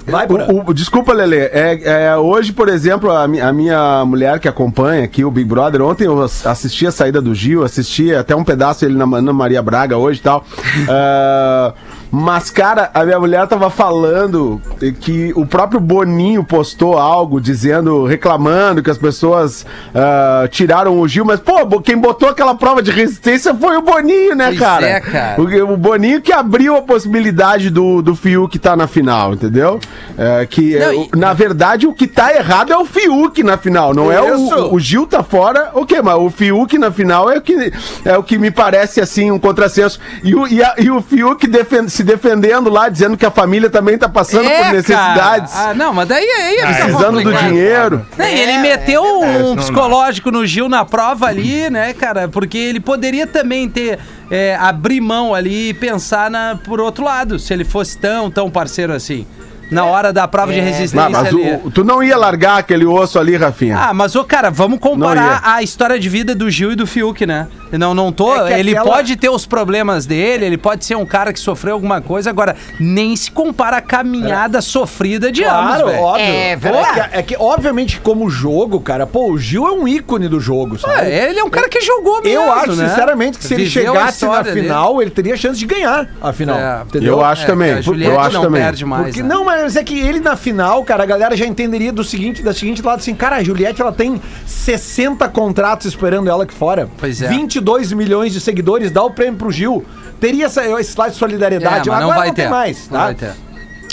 [0.06, 0.26] Vai.
[0.26, 1.36] O, o- desculpa, Lele.
[1.36, 1.80] É,
[2.10, 5.82] é, hoje, por exemplo, a, mi- a minha mulher que acompanha aqui o Big Brother,
[5.82, 9.32] ontem eu ass- assisti a saída do Gil, assisti até um pedaço ele na Ana
[9.32, 10.44] Maria Braga hoje e tal.
[10.88, 11.72] Ah,
[12.16, 14.60] mas, cara, a minha mulher tava falando
[15.00, 21.24] que o próprio Boninho postou algo dizendo, reclamando que as pessoas ah, tiraram o Gil,
[21.24, 24.86] mas, pô, quem botou aquela prova de resistência foi o Boninho, né, Pois cara?
[24.86, 25.40] é, cara.
[25.42, 29.80] O, o Boninho que abriu a possibilidade do, do Fiuk tá na final, entendeu?
[30.16, 33.42] É, que, é, Não, o- e- na verdade, o que tá errado é o Fiuk
[33.42, 37.30] na final, não é o, o Gil tá fora, ok, mas o Fiuk na final
[37.30, 37.72] é o que,
[38.04, 39.98] é o que me parece, assim, um contrassenso.
[40.22, 43.68] E o, e a- e o Fiuk defen- se defendendo lá, dizendo que a família
[43.68, 45.70] também tá passando É, por necessidades, cara.
[45.70, 47.48] Ah, não, mas daí aí Ah, fica precisando do complicado.
[47.48, 48.06] dinheiro.
[48.16, 52.28] Não, e ele meteu isso um psicológico no Gil na prova ali, né, cara?
[52.28, 53.98] Porque ele poderia também ter
[54.30, 58.50] é, abrir mão ali e pensar na, por outro lado, se ele fosse tão, tão
[58.50, 59.26] parceiro assim.
[59.70, 61.58] Na hora da prova de resistência Não, mas ali.
[61.64, 63.76] o- tu não ia largar aquele osso ali, Rafinha.
[63.78, 67.26] Ah, mas, ô, cara, vamos comparar a história de vida do Gil e do Fiuk,
[67.26, 67.48] né?
[67.72, 68.36] Não, não tô.
[68.46, 71.74] É ele aquela- pode ter os problemas dele, ele pode ser um cara que sofreu
[71.74, 76.02] alguma coisa, agora nem se compara a caminhada sofrida de ambos, Claro, velho.
[76.02, 76.24] óbvio.
[76.24, 77.00] É verdade.
[77.00, 80.38] É que, é que, obviamente, como jogo, cara, pô, o Gil é um ícone do
[80.38, 81.10] jogo, sabe?
[81.10, 82.88] É, ele é um cara que jogou mesmo, Eu acho, né?
[82.88, 84.66] sinceramente, que se ele Viveu a chegasse na história dele.
[84.68, 86.56] final, ele teria chance de ganhar a final.
[86.58, 86.82] É.
[86.86, 87.14] Entendeu?
[87.14, 88.62] Eu acho também, eu acho não também.
[88.62, 89.04] perde mais.
[89.06, 89.28] Porque, né?
[89.28, 92.52] Não, mas é que ele na final, cara, a galera já entenderia do seguinte, da
[92.52, 96.88] seguinte lado assim, cara, a Juliette ela tem 60 contratos esperando ela aqui fora.
[96.98, 97.28] Pois é.
[97.28, 99.84] 22 milhões de seguidores, dá o prêmio pro Gil.
[100.20, 102.50] Teria essa, esse lado de solidariedade, É, mas não agora vai não tem ter.
[102.50, 103.04] mais, Não tá?
[103.06, 103.32] vai ter.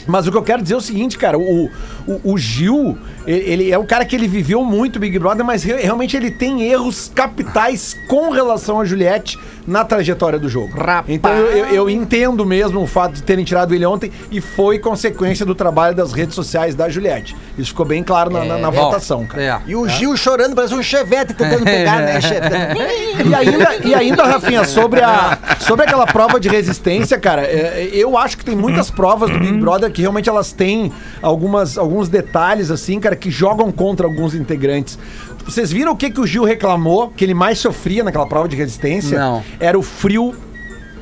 [0.08, 1.70] Mas o que eu quero dizer é o seguinte, cara, o,
[2.24, 5.64] o, o Gil, ele, ele é um cara que ele viveu muito Big Brother, mas
[5.64, 10.76] re- realmente ele tem erros capitais com relação a Juliette na trajetória do jogo.
[10.76, 11.06] Rapaz.
[11.08, 14.80] Então eu, eu- eu entendo mesmo o fato de terem tirado ele ontem e foi
[14.80, 17.36] consequência do trabalho das redes sociais da Juliette.
[17.58, 19.44] Isso ficou bem claro na, na- na Bom, votação, cara.
[19.44, 19.60] É.
[19.68, 22.42] E o Gil chorando, parece um chevette tentando pegar, né, chefe?
[23.24, 28.18] E ainda, e ainda, Rafinha, sobre, a, sobre aquela prova de resistência, cara, é, eu
[28.18, 32.72] acho que tem muitas provas do Big Brother que realmente elas têm algumas, alguns detalhes,
[32.72, 34.98] assim, cara, que jogam contra alguns integrantes.
[35.46, 38.56] Vocês viram o que, que o Gil reclamou, que ele mais sofria naquela prova de
[38.56, 39.20] resistência?
[39.20, 39.44] Não.
[39.60, 40.34] Era o frio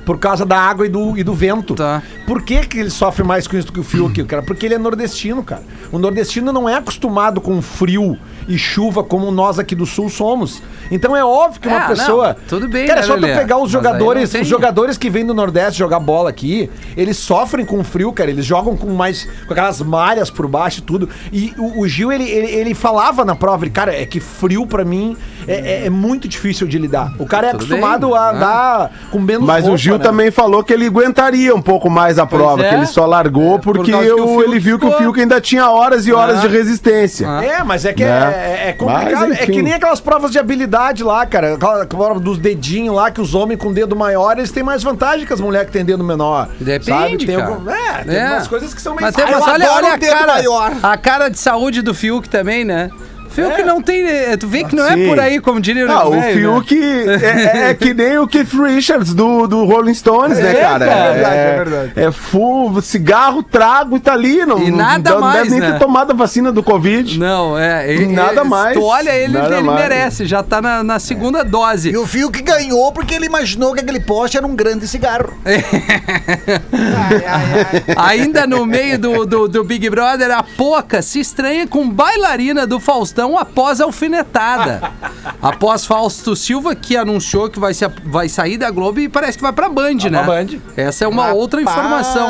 [0.05, 1.75] por causa da água e do, e do vento.
[1.75, 2.01] Tá.
[2.25, 4.41] Por que, que ele sofre mais com isso do que o Fiuk, cara?
[4.41, 5.61] Porque ele é nordestino, cara.
[5.91, 8.17] O nordestino não é acostumado com frio
[8.49, 10.61] e chuva como nós aqui do sul somos.
[10.91, 12.27] Então é óbvio que uma É, pessoa.
[12.29, 15.25] não, tudo bem, Cara, é né, só tu pegar os jogadores, os jogadores que vêm
[15.25, 18.29] do Nordeste jogar bola aqui, eles sofrem com frio, cara.
[18.31, 19.25] Eles jogam com mais.
[19.45, 21.07] com aquelas malhas por baixo e tudo.
[21.31, 24.65] E o, o Gil, ele, ele, ele falava na prova, ele, cara, é que frio
[24.65, 25.15] pra mim
[25.47, 27.13] é, é- é muito difícil de lidar.
[27.19, 28.17] O cara é Tudo acostumado bem.
[28.17, 30.03] a andar com menos Mas o roupa, Gil né?
[30.03, 32.69] também falou que ele aguentaria um pouco mais a prova, é.
[32.69, 34.91] que ele só largou por porque o eu- ele viu que o.
[34.91, 36.41] Fiuk ainda tinha horas e horas Ah.
[36.41, 37.27] de resistência.
[37.29, 37.43] Ah.
[37.45, 38.09] É, mas é que Né?
[38.39, 39.29] É, é complicado.
[39.29, 41.55] Mas, é que nem aquelas provas de habilidade lá, cara.
[41.55, 45.25] Aquela prova dos dedinhos lá, que os homens com dedo maior, eles têm mais vantagem
[45.25, 46.49] que as mulheres que têm dedo menor.
[46.59, 47.17] Depende, sabe?
[47.25, 47.47] Tem cara.
[47.53, 48.27] algum- é, tem É.
[48.31, 49.05] umas coisas que são meio...
[49.05, 50.71] Mas, mas eu olha, olha a cara, maior.
[50.83, 52.89] a cara de saúde do Fiuk também, né?
[53.29, 53.63] Fiuk É.
[53.65, 54.05] não tem.
[54.07, 55.03] eh, Tu vê que não Sim.
[55.05, 56.33] é por aí, como diria Ah, o velho, né?
[56.33, 56.77] Fiuk
[57.23, 60.85] é, é que nem o Keith Richards do, do Rolling Stones, né, É, cara?
[60.85, 61.91] cara, é verdade, é verdade.
[61.95, 64.45] É full, cigarro, trago e tá ali.
[64.45, 65.71] Não, E não- nada não mais, deve nem né?
[65.73, 67.17] ter tomado a vacina do Covid.
[67.19, 67.91] Não, é.
[67.91, 69.79] ele- Nada mais, Tu olha ele, nada ele mais.
[69.81, 71.89] merece, já tá na, na segunda dose.
[71.91, 75.33] E o Fio que ganhou porque ele imaginou que aquele poste era um grande cigarro.
[75.45, 78.19] ai, ai, ai.
[78.19, 82.79] Ainda no meio do, do, do Big Brother, a Poca se estranha com bailarina do
[82.79, 84.81] Faustão após a alfinetada.
[85.41, 89.43] após Fausto Silva, que anunciou que vai, se, vai sair da Globo e parece que
[89.43, 90.23] vai pra Band, né?
[90.23, 90.59] Band.
[90.75, 91.39] Essa é uma Rapaz.
[91.39, 92.27] outra informação.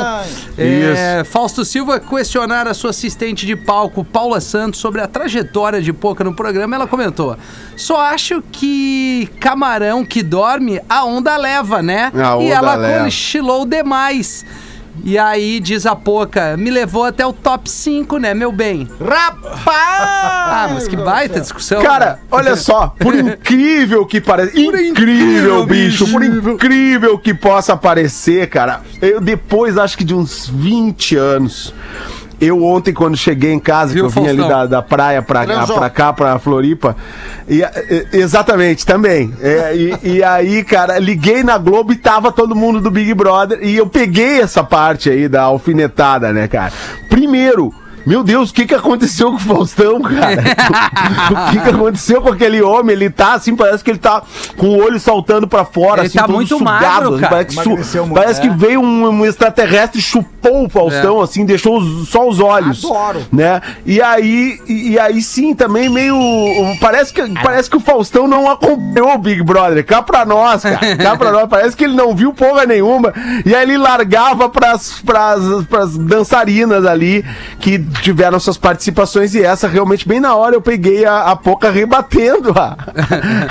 [0.56, 5.92] É, Fausto Silva questionar a sua assistente de palco, Paula Santos, sobre a trajetória de
[5.92, 7.36] Poca no programa, ela comentou:
[7.76, 12.10] Só acho que camarão que dorme, a onda leva, né?
[12.14, 13.04] A e onda ela leva.
[13.04, 14.44] cochilou demais.
[15.04, 18.88] E aí, diz a Poca, me levou até o top 5, né, meu bem?
[19.00, 19.60] Rapaz!
[19.72, 21.82] Ah, mas que baita discussão.
[21.82, 22.18] Cara, né?
[22.30, 24.58] olha só, por incrível que pareça.
[24.58, 28.82] Incrível, incrível, bicho, por incrível que possa parecer, cara.
[29.00, 31.74] Eu depois, acho que de uns 20 anos.
[32.40, 34.58] Eu ontem, quando cheguei em casa, Viu, que eu vim ali Faustão?
[34.60, 35.76] da, da praia pra, Transou.
[35.76, 36.96] pra cá, pra Floripa.
[37.48, 39.32] E, e- exatamente, também.
[39.42, 43.58] É, e, e aí, cara, liguei na Globo e tava todo mundo do Big Brother.
[43.62, 46.72] E eu peguei essa parte aí da alfinetada, né, cara?
[47.08, 47.74] Primeiro.
[48.06, 50.42] Meu Deus, o que que aconteceu com o Faustão, cara?
[51.48, 52.94] o que que aconteceu com aquele homem?
[52.94, 54.22] Ele tá assim, parece que ele tá
[54.56, 57.30] com o olho saltando pra fora, Ele assim, tá todo muito sugado, magro, assim, cara.
[57.30, 58.42] Parece, que, muito, parece é.
[58.42, 62.84] que veio um, um extraterrestre e chupou o Faustão, assim, deixou os- só os olhos.
[62.84, 63.26] Adoro.
[63.32, 63.60] Né?
[63.84, 66.16] E aí, e, e aí sim, também meio.
[66.80, 69.84] Parece que, parece que o Faustão não acompanhou o Big Brother.
[69.84, 70.96] Cá pra nós, cara.
[70.96, 71.48] Cá pra nós.
[71.48, 73.12] Parece que ele não viu porra nenhuma.
[73.44, 77.24] E aí ele largava pras, pras, pras dançarinas ali
[77.58, 79.34] que tiveram suas participações.
[79.34, 82.76] E essa realmente, bem na hora, eu peguei a, a Poca rebatendo a,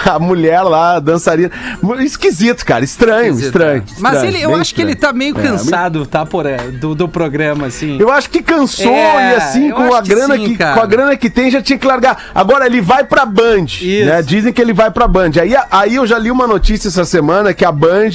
[0.15, 1.51] a mulher lá, a dançarina.
[1.99, 2.83] Esquisito, cara.
[2.83, 3.83] Estranho, Esquisito, estranho.
[3.87, 3.93] é.
[3.99, 5.13] Mas estranho, ele, eu acho que ele estranho.
[5.13, 6.45] tá meio É, cansado, tá, por,
[6.79, 7.97] do, do programa, assim.
[7.99, 10.85] eu acho que cansou É, e assim, com a que grana sim, que, com a
[10.85, 12.25] grana que tem, já tinha que largar.
[12.33, 14.05] Agora ele vai pra Band, Isso.
[14.05, 14.21] né?
[14.21, 15.31] Dizem que ele vai pra Band.
[15.41, 18.09] Aí, aí eu já li uma notícia essa semana que a Band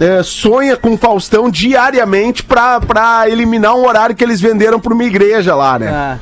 [0.00, 5.04] é, sonha com Faustão diariamente pra, pra eliminar um horário que eles venderam pra uma
[5.04, 5.88] igreja lá, né?
[5.88, 6.18] Ah,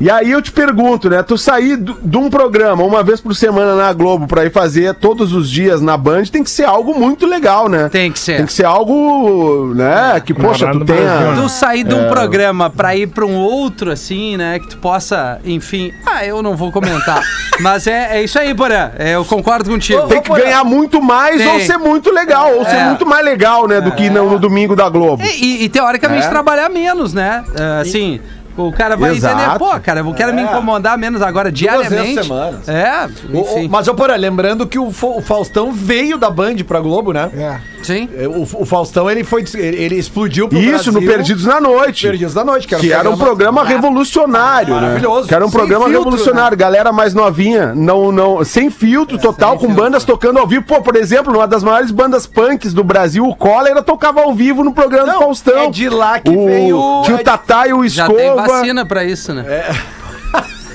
[0.00, 1.22] E aí eu te pergunto, né?
[1.22, 5.32] Tu sair de um programa uma vez por semana na Globo pra ir fazer todos
[5.32, 7.88] os dias na Band tem que ser algo muito legal, né?
[7.90, 8.36] Tem que ser.
[8.38, 10.20] Tem que ser algo, né?
[10.24, 10.98] Que, poxa, tu tenha...
[11.18, 11.96] Brasil, tu sair de É.
[11.98, 14.58] um programa pra ir pra um outro, assim, né?
[14.58, 15.92] Que tu possa, enfim.
[16.06, 17.22] Ah, eu não vou comentar.
[17.60, 18.90] Mas é, é isso aí, Porã.
[18.98, 20.02] É, eu concordo contigo.
[20.08, 21.46] Tem que ganhar muito mais Tem.
[21.52, 22.84] ou ser muito legal, ou ser É.
[22.86, 25.22] muito mais legal, né, do que no, no domingo da Globo.
[25.22, 26.28] E, e- e, teoricamente É.
[26.28, 27.44] trabalhar menos, né?
[27.80, 28.20] Assim.
[28.56, 29.40] O cara vai Exato.
[29.40, 30.44] entender, pô, cara, eu quero me É.
[30.44, 32.22] incomodar menos agora vezes diariamente.
[32.22, 32.68] semanas.
[32.68, 36.80] É, O- o- mas, ô, porra, lembrando que o, o Faustão veio da Band pra
[36.80, 37.30] Globo, né?
[37.36, 37.74] É.
[37.82, 38.08] Sim.
[38.16, 39.44] É, O, o Faustão, ele foi.
[39.54, 41.10] Ele, ele explodiu pro Isso, no Brasil.
[41.16, 42.06] Perdidos na Noite.
[42.06, 44.80] Perdidos da Noite, que era, Que era um programa revolucionário, né?
[44.80, 45.28] Maravilhoso.
[45.28, 46.56] Que era um Sem programa filtro, revolucionário.
[46.56, 50.64] Galera mais novinha, não, não, sem filtro total, com bandas tocando ao vivo.
[50.64, 54.64] Pô, por exemplo, uma das maiores bandas punks do Brasil, o Cólera, tocava ao vivo
[54.64, 55.64] no programa Não, do Faustão.
[55.64, 59.32] é de lá que o, veio- Tinha o Tatá e o tem vacina pra isso,
[59.34, 59.44] né?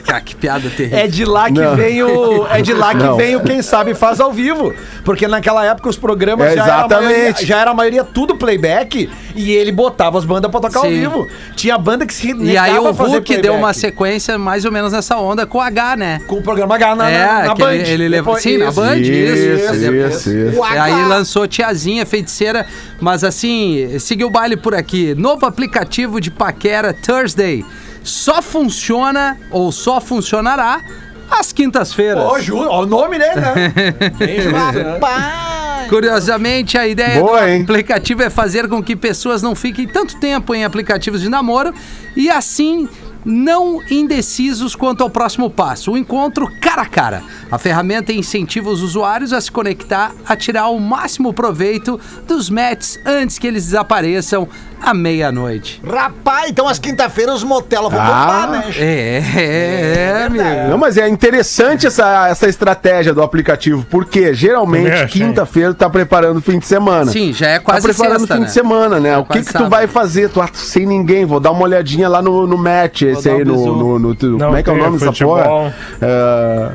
[0.10, 0.98] Cara, que piada terrível.
[1.00, 1.76] É de lá que Não.
[1.76, 2.48] vem o.
[2.48, 3.16] É de lá que Não.
[3.18, 4.74] vem o Quem Sabe Faz ao vivo.
[5.04, 7.46] Porque naquela época os programas É, já, era a maioria, exatamente.
[7.46, 11.00] já era a maioria tudo playback e ele botava as bandas pra tocar ao Sim.
[11.00, 11.28] vivo.
[11.56, 14.72] Tinha banda que se E aí o a fazer Hulk deu uma sequência mais ou
[14.72, 16.20] menos nessa onda com o H, né?
[16.28, 17.74] Com o programa H na, É, na, na que Band.
[17.74, 20.60] ele- ele levou- sim, na Band, isso, Isso, isso, isso, isso.
[20.74, 22.66] E aí lançou Tiazinha Feiticeira,
[23.00, 25.14] mas assim, seguiu o baile por aqui.
[25.16, 27.66] Novo aplicativo de paquera Thursday.
[28.10, 30.82] Só funciona ou só funcionará
[31.30, 32.24] às quintas-feiras.
[32.24, 33.74] Ó, Ju, ó, o nome dele, né?
[34.18, 34.92] Bem né?
[34.94, 35.90] Rapaz!
[35.90, 37.62] Curiosamente, a ideia Boa, do hein?
[37.64, 41.74] aplicativo é fazer com que pessoas não fiquem tanto tempo em aplicativos de namoro
[42.16, 42.88] e assim
[43.26, 47.24] não indecisos quanto ao próximo passo, o encontro cara a cara.
[47.52, 53.00] A ferramenta incentiva os usuários a se conectar, a tirar o máximo proveito dos matches
[53.06, 54.48] antes que eles desapareçam
[54.82, 55.82] à meia-noite.
[55.86, 58.06] Rapaz, então as quinta-feiras os motel vão Ah.
[58.06, 58.74] bombar, né?
[58.78, 60.70] É, é, amigo.
[60.70, 65.22] Não, mas é interessante essa, essa estratégia do aplicativo, porque geralmente achei.
[65.22, 67.12] quinta-feira tá preparando o fim de semana.
[67.12, 68.48] Sim, já é quase tá preparando sexta, o fim né?
[68.48, 69.10] de semana, né?
[69.10, 69.70] É o que que tu sábado.
[69.70, 70.30] vai fazer?
[70.30, 73.56] Tu ah, sem ninguém, vou dar uma olhadinha lá no, no match, esse aí, no,
[73.76, 75.74] no, no- Não Como é que é o tem nome dessa porra?
[76.02, 76.72] É.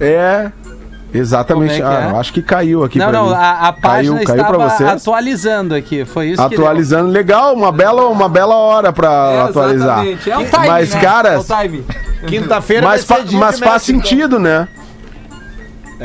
[0.00, 0.52] é,
[1.14, 1.80] Exatamente.
[1.80, 2.10] É ah, é?
[2.12, 3.34] eu acho que caiu aqui Não, pra não, mim.
[3.34, 4.88] a, a página caiu, caiu vocês?
[4.88, 9.38] atualizando aqui, foi isso que Atualizando, legal, uma bela, uma bela hora pra deu.
[9.38, 10.06] É, atualizar.
[10.06, 10.30] exatamente.
[10.30, 11.00] É o time, Mas, né?
[11.00, 11.50] caras,
[12.22, 12.26] É.
[12.26, 14.66] Quinta-feira mas, vai fa- mas de faz sentido, né?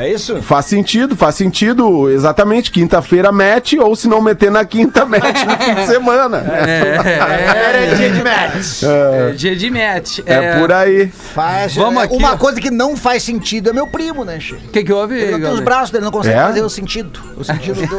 [0.00, 0.40] É isso?
[0.42, 2.70] Faz sentido, faz sentido, exatamente.
[2.70, 6.38] Quinta-feira mete, ou se não meter na quinta, mete no fim de semana.
[6.38, 8.82] É, dia de match.
[8.84, 10.20] É, dia de match.
[10.24, 11.08] É, por aí.
[11.08, 14.38] Faz, Vamos é, aqui, Uma coisa que não faz sentido é meu primo, né?
[14.38, 16.42] O que, que houve, Ele não tem os braços dele, não consegue É?
[16.42, 17.20] fazer o sentido.
[17.36, 17.98] O sentido do.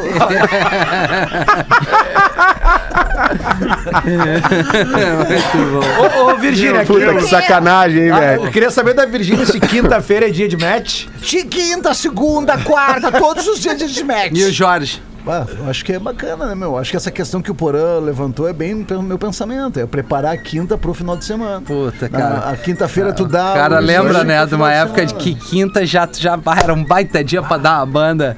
[5.98, 8.44] Ô, ô Virgínia, Puta que sacanagem, hein, ah, velho.
[8.46, 11.06] eu queria saber da Virgínia se quinta-feira é dia de match.
[11.20, 14.32] De quinta, segunda, quarta, todos os dias de match.
[14.34, 15.02] E o Jorge?
[15.26, 16.78] Ah, eu acho que é bacana, né, meu?
[16.78, 19.78] Acho que essa questão que o Porã levantou é bem pelo meu pensamento.
[19.78, 21.60] É preparar a quinta pro final de semana.
[21.60, 22.50] Puta, Na- cara.
[22.50, 23.50] a quinta-feira tu dá.
[23.50, 25.22] O cara lembra, né, de uma época de semana.
[25.24, 28.34] que quinta já, já era um baita dia pra dar uma banda.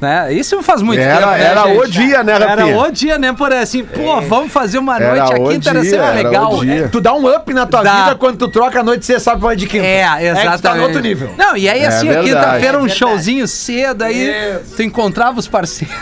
[0.00, 0.32] Né?
[0.32, 1.78] Isso faz muito Era- tempo, né, era gente?
[1.78, 2.78] o dia, né, Era Rafinha?
[2.78, 5.20] o dia, né, por assim, pô, vamos fazer uma Era noite,
[5.68, 6.60] a era era o legal.
[6.60, 6.88] dia.
[6.90, 8.04] Tu dá um up na tua Dá.
[8.04, 9.84] vida quando tu troca a noite e você sabe que vai de quinta.
[9.84, 10.56] É, É que exatamente.
[10.58, 11.34] tu tá no outro nível.
[11.38, 12.28] Não, e aí É assim, a verdade.
[12.28, 14.30] quinta-feira um É showzinho cedo, aí
[14.60, 14.76] Isso.
[14.76, 15.94] tu encontrava os parceiros.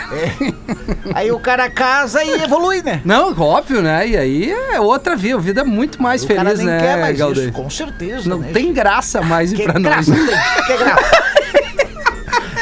[1.14, 3.00] Aí o cara casa e evolui, né?
[3.04, 4.06] Não, óbvio, né?
[4.08, 6.96] E aí é outra vida, vida é muito mais o cara feliz, nem né, quer
[6.98, 8.28] mais isso, com certeza.
[8.28, 8.50] Não né?
[8.52, 10.08] tem graça mais ir Que pra nós.
[10.08, 11.22] graça tem, que graça.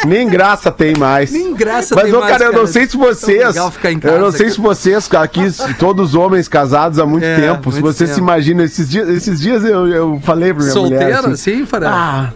[0.07, 1.31] Nem graça tem mais.
[1.31, 3.55] Nem graça Mas, tem ô, mais, cara, eu não sei se vocês.
[3.71, 4.51] ficar em eu não casa, sei cara.
[4.55, 8.17] se vocês, aqui, se todos homens casados há muito É, tempo, se muito vocês se
[8.17, 8.27] tempo.
[8.29, 10.99] imaginam, esses dias, esses dias eu, eu falei pra minha mulher.
[10.99, 11.89] Solteiro, assim, assim, Farão?
[11.91, 12.33] Ah,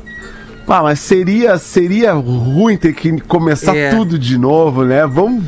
[0.67, 3.91] pá, mas seria, seria ruim ter que começar É.
[3.91, 5.07] tudo de novo, né?
[5.07, 5.45] Vamos.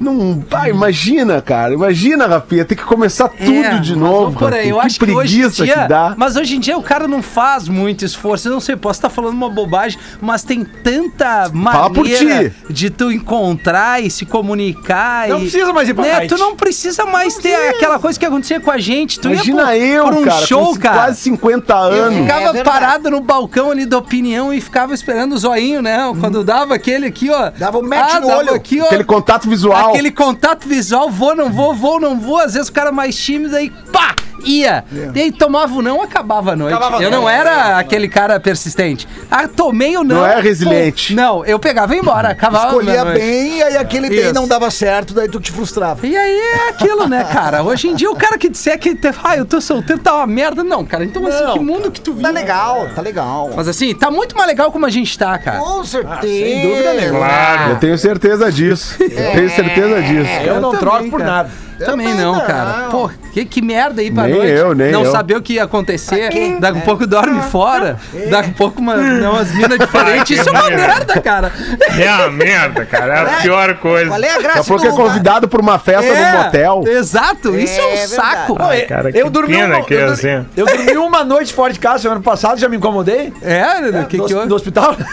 [0.00, 1.74] Não, imagina, cara.
[1.74, 4.38] Imagina, Rafinha, ter que começar tudo É, de novo.
[4.38, 4.68] por aí.
[4.68, 6.14] Eu que acho que hoje em preguiça dia, que dá.
[6.16, 8.48] Mas hoje em dia o cara não faz muito esforço.
[8.48, 12.56] Eu não sei, posso estar falando uma bobagem, mas tem tanta por maneira ti.
[12.72, 15.28] de tu encontrar e se comunicar.
[15.28, 16.26] Não e, precisa mais ir pra né.
[16.26, 19.18] Tu não precisa mais ter aquela coisa que acontecia com a gente.
[19.20, 20.96] Tu Imagina ia eu, por um cara, show, com cara.
[20.96, 22.18] quase 50 anos.
[22.20, 25.98] Ficava É parado no balcão ali da opinião e ficava esperando o zoinho, né?
[26.20, 27.50] Quando dava aquele aqui, ó.
[27.50, 28.54] Dava um match no dava olho.
[28.54, 29.90] Aqui, ó, Aquele contato visual.
[29.90, 32.38] Aquele contato visual, vou, não vou, vou, não vou.
[32.38, 34.84] Às vezes o cara mais tímido aí, pá, ia.
[35.14, 36.74] E aí tomava o não, acabava a noite.
[36.74, 37.36] Acabava eu não noite.
[37.36, 39.06] era aquele cara persistente.
[39.30, 40.16] Ah, tomei o não.
[40.16, 41.14] Não é resiliente.
[41.14, 43.20] pô, Não, eu pegava e embora, acabava a Escolhia noite.
[43.20, 46.06] bem, aí aquele bem não dava certo, daí tu te frustrava.
[46.06, 47.62] E aí é aquilo, né, cara?
[47.62, 50.62] Hoje em dia o cara que disser que ah, eu tô solteiro tá uma merda.
[50.62, 52.22] Não, cara, então assim, Não, que mundo que tu vive?
[52.22, 53.50] Tá legal, tá legal.
[53.54, 55.58] Mas assim, tá muito mais legal como a gente tá, cara.
[55.58, 56.22] Com certeza.
[56.22, 57.18] sem dúvida nenhuma.
[57.18, 57.70] Claro.
[57.72, 58.96] Eu tenho certeza disso.
[59.00, 60.30] Eu tenho certeza disso.
[60.44, 61.32] Eu, não também, troco por cara.
[61.32, 61.50] nada.
[61.78, 62.40] Também também não, não.
[62.46, 62.88] cara.
[62.90, 64.52] Pô, que, que merda aí pra Nem noite.
[64.52, 65.12] eu, nem não eu.
[65.12, 66.30] saber o que ia acontecer.
[66.60, 67.96] Daqui a pouco dorme fora.
[68.30, 70.38] Daqui a pouco uma, não, umas minas diferentes.
[70.38, 71.52] Isso é uma merda, cara.
[71.98, 73.14] É uma merda, cara.
[73.14, 74.10] É a pior coisa.
[74.10, 76.38] Qual é a Daqui a graça pouco é do- convidado pra uma festa É, no
[76.38, 76.84] motel.
[76.86, 78.56] Exato, isso é um É saco.
[78.56, 80.46] Pô, Ai, cara, eu que dormi pena uma, que é eu, assim.
[80.56, 83.32] eu dormi uma noite fora de casa semana passada, já me incomodei.
[83.42, 84.94] É, o que no, que no hospital.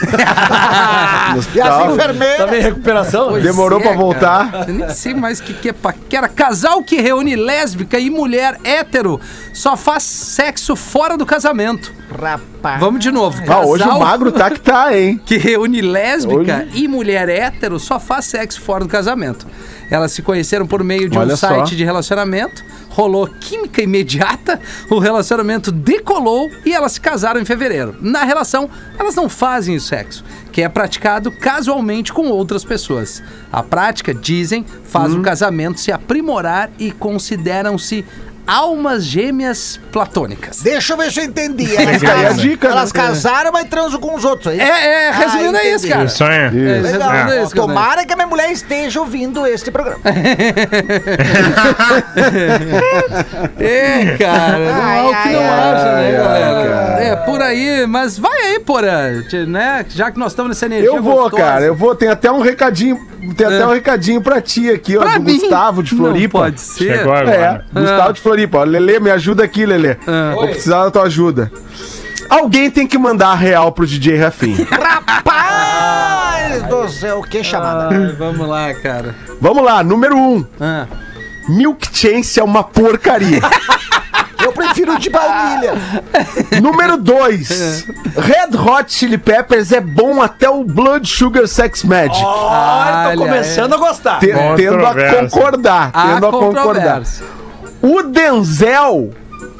[1.31, 1.85] No E hospital.
[1.87, 2.37] as enfermeiras.
[2.37, 3.29] Tava em recuperação.
[3.29, 4.65] Pois Demorou é, pra voltar.
[4.67, 6.27] Eu nem sei mais o que, que é paquera.
[6.27, 6.54] Casal
[6.85, 9.19] que reúne lésbica e mulher hétero
[9.53, 11.91] só faz sexo fora do casamento.
[12.09, 12.79] Rapaz.
[12.79, 13.41] Vamos de novo.
[13.47, 15.19] Ah, hoje o Casal- magro tá que tá, hein?
[15.25, 19.45] que reúne lésbica Hoje- e mulher hétero só faz sexo fora do casamento.
[19.89, 21.47] Elas se conheceram por meio de um Olha só.
[21.49, 22.63] site de relacionamento,
[22.95, 24.57] rolou química imediata,
[24.89, 27.93] o relacionamento decolou e elas se casaram em fevereiro.
[27.99, 33.21] Na relação, elas não fazem o sexo, que é praticado casualmente com outras pessoas.
[33.51, 35.19] A prática, dizem, faz Hum.
[35.19, 38.05] o casamento se aprimorar e consideram-se
[38.47, 40.61] almas gêmeas platônicas.
[40.61, 41.75] Deixa eu ver se eu entendi.
[41.75, 42.73] Elas, a casam- dica, né?
[42.73, 44.47] elas casaram, mas transam com os outros.
[44.53, 44.59] aí.
[44.59, 46.03] É, é, resumindo Ah, é isso, cara.
[46.05, 46.37] Isso aí.
[46.37, 46.91] É, Isso.
[46.91, 47.13] Legal.
[47.31, 47.55] é isso.
[47.55, 49.99] Tomara que a minha mulher esteja ouvindo este programa.
[53.59, 57.03] É, cara, não há o que não Ai, ai, haja, né, ai, galera?
[57.03, 59.11] É, por aí, mas vai aí, porra,
[59.47, 59.85] né?
[59.89, 61.43] Já que nós estamos nessa energia Eu vou, gostosa.
[61.43, 61.65] cara.
[61.65, 61.95] Eu vou.
[61.95, 62.99] Tem até um recadinho.
[63.35, 65.01] Tem até um recadinho pra ti aqui, ó.
[65.01, 65.39] Pra do mim?
[65.39, 66.37] Gustavo de Floripa.
[66.37, 66.97] Não pode ser.
[66.97, 67.65] Chegou É, agora.
[67.73, 68.59] Gustavo de Floripa Floripa.
[68.59, 69.95] Ó, Lelê, me ajuda aqui, Lelê.
[70.05, 70.33] Ah.
[70.35, 71.51] Vou precisar da tua ajuda.
[72.29, 74.67] Alguém tem que mandar a real pro DJ Rafinha.
[74.69, 77.95] Rapaz do céu, que chamada.
[77.95, 79.15] Ai, vamos lá, cara.
[79.39, 80.45] Vamos lá, número um.
[80.59, 80.85] Ah.
[81.47, 83.39] Milk Chance é uma porcaria.
[84.43, 85.73] Eu prefiro de baunilha.
[86.61, 87.87] número dois.
[88.15, 92.23] Red Hot Chili Peppers é bom até o Blood Sugar Sex Magic.
[92.23, 94.19] Olha, tô começando a gostar.
[94.19, 94.55] Controverso.
[94.57, 95.89] tendo a concordar.
[95.93, 97.01] Há Tendo a concordar.
[97.87, 99.11] O Denzel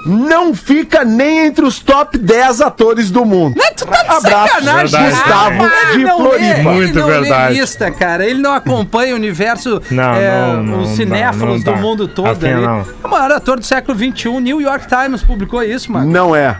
[0.05, 3.55] não fica nem entre os top 10 atores do mundo.
[3.57, 5.15] Não, tu tá de Abraço, sacanagem, Verdade.
[5.15, 5.85] Gustavo cara.
[5.85, 6.39] de Ele não Floripa.
[6.45, 7.53] lê, Muito ele não verdade.
[7.53, 8.25] Lê lista, cara.
[8.25, 11.77] Ele não acompanha o universo, Não, é, não, os cinéfilos do dá.
[11.77, 12.27] mundo todo.
[12.45, 12.53] Ali.
[12.53, 12.81] não.
[12.81, 14.29] É o maior ator do século XXI.
[14.41, 16.11] New York Times publicou isso, mano.
[16.11, 16.55] Não é.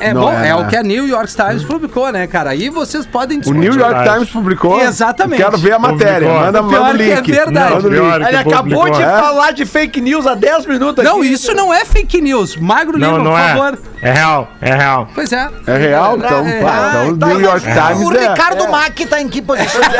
[0.00, 0.68] É, Não bom, é, é, não o é.
[0.68, 2.50] que a New York Times publicou, né, cara?
[2.50, 3.60] Aí vocês podem O discutir.
[3.60, 4.14] New York Verdade.
[4.14, 4.80] Times publicou.
[4.80, 5.42] Exatamente.
[5.42, 6.28] Quero ver a matéria.
[6.28, 6.40] Publicou.
[6.46, 7.32] Manda, O pior manda o que é link.
[7.32, 7.74] verdade.
[7.74, 8.28] Manda o Pior link.
[8.28, 8.90] que Ele acabou publicou.
[8.96, 9.20] de É?
[9.20, 11.32] falar de fake news há 10 minutos Não, aqui.
[11.32, 12.56] isso não é fake news.
[12.56, 13.48] Magro Não, Lima, não por é.
[13.48, 13.78] favor.
[14.02, 15.08] É real, é real.
[15.14, 15.48] Pois é.
[15.66, 16.16] É real?
[16.18, 17.08] Então, É, pá, é.
[17.08, 18.28] então o New York Times O é.
[18.28, 19.80] Ricardo Mack tá em que posição?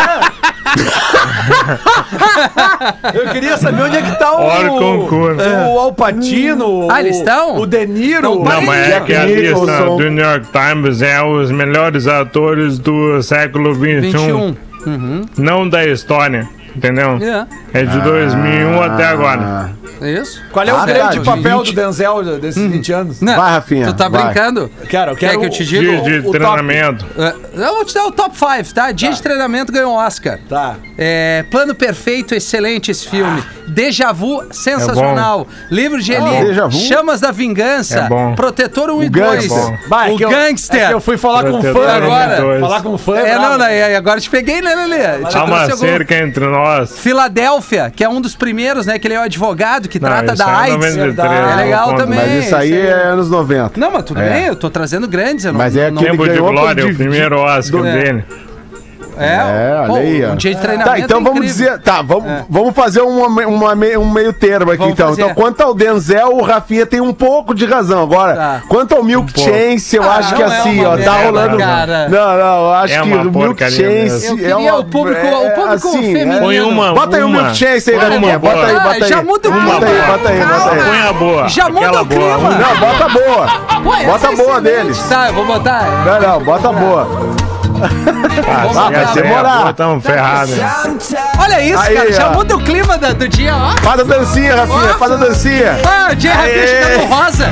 [3.14, 5.08] Eu queria saber onde é que tá o.
[5.08, 5.74] O.
[5.74, 6.88] O Alpatino.
[6.90, 7.56] Ah, eles estão?
[7.58, 8.40] O De Niro.
[8.40, 9.96] Então, Não, mas é Jack que a lista Nicholson.
[9.96, 14.00] do New York Times é os melhores atores do século XXI.
[14.00, 14.56] 21.
[15.38, 17.18] Não da história, entendeu?
[17.72, 17.80] É.
[17.80, 19.72] É de 2001 até agora.
[20.00, 20.42] É isso?
[20.50, 21.66] Qual é o Ah, grande cara, papel 20.
[21.74, 23.20] do Denzel desses 20 anos?
[23.22, 24.24] Não, Vai, Rafinha, Tu tá vai.
[24.24, 24.70] brincando?
[24.88, 25.80] Quero, eu Quer quero que eu te o- diga?
[25.82, 27.06] Dia o- de o treinamento.
[27.16, 27.34] É,
[27.66, 28.90] Eu vou te dar o top 5, tá?
[28.92, 30.38] Dia de treinamento ganhou um Oscar.
[30.48, 30.74] Tá.
[30.98, 33.42] É, Plano Perfeito, excelente esse filme.
[33.66, 35.46] Deja Vu, sensacional.
[35.70, 36.70] Livro de Eli, Vu?
[36.72, 38.00] Chamas da Vingança.
[38.00, 38.34] É bom.
[38.34, 39.48] Protetor 1 e O 2.
[39.48, 39.80] Gangster.
[39.88, 40.82] Vai, O que eu- Gangster.
[40.82, 42.60] é que eu fui falar com um Protetor fã agora.
[42.60, 43.16] Falar com um fã.
[43.18, 43.42] É, bravo.
[43.50, 45.06] não, não, é, agora te peguei, né, Lelê?
[45.06, 46.98] Há uma algum- cerca entre nós.
[46.98, 48.98] Filadélfia, que é um dos primeiros, né?
[48.98, 50.74] Que ele é o advogado que Não, trata da é AIDS.
[50.96, 52.18] 93, É legal também.
[52.18, 52.86] Mas isso aí isso aí.
[52.86, 53.78] é anos 90.
[53.80, 54.28] Não, mas tudo É.
[54.30, 55.44] bem, eu tô trazendo grandes.
[55.44, 58.24] Eu não, Mas é não, aquele Tempo de ganhou glória, o primeiro Oscar dele.
[59.18, 60.26] É, É, olha aí.
[60.26, 60.90] Um dia de treinamento.
[60.90, 61.66] Tá, então é vamos incrível.
[61.72, 61.78] dizer.
[61.82, 65.08] Tá, vamos, vamos fazer uma, uma um meio termo aqui, Vamos então.
[65.08, 65.22] fazer.
[65.22, 68.02] Então, quanto ao Denzel, o Rafinha tem um pouco de razão.
[68.02, 68.62] Agora, Tá.
[68.68, 69.50] quanto ao Milk pouco.
[69.50, 71.58] Chance, eu Ah, acho que é assim, ó, tá rolando.
[71.58, 72.08] cara.
[72.08, 74.78] Não, não, eu acho É que o Milk Chance é uma.
[74.78, 76.40] o público- é, o público assim, feminino.
[76.40, 76.92] Põe uma.
[76.94, 77.42] Bota aí o uma.
[77.42, 78.18] Milk Chance aí, Rafinha.
[78.18, 78.80] uma Bota aí, boa.
[78.82, 79.08] bota aí.
[79.08, 79.74] Já muda o Bota clima.
[79.74, 80.84] aí, bota aí, bota aí.
[80.84, 81.48] Põe a boa.
[81.48, 82.06] Já muda o boa.
[82.06, 82.50] clima.
[82.50, 84.04] Não, bota a boa.
[84.06, 84.98] Bota a é boa deles.
[85.08, 85.84] Tá, eu vou botar.
[86.04, 87.08] Não, não, bota a boa.
[87.82, 89.58] Ah, demorar.
[89.58, 90.52] boa, Tamo ferrado.
[91.38, 92.12] Olha isso, Aí, cara.
[92.12, 92.32] Já ó.
[92.34, 93.70] muda o clima da- do dia, ó.
[93.82, 95.76] Faz a dancinha, Rafinha, faz a dancinha.
[95.84, 97.50] Ah, o dia Rafinha chegando rosa.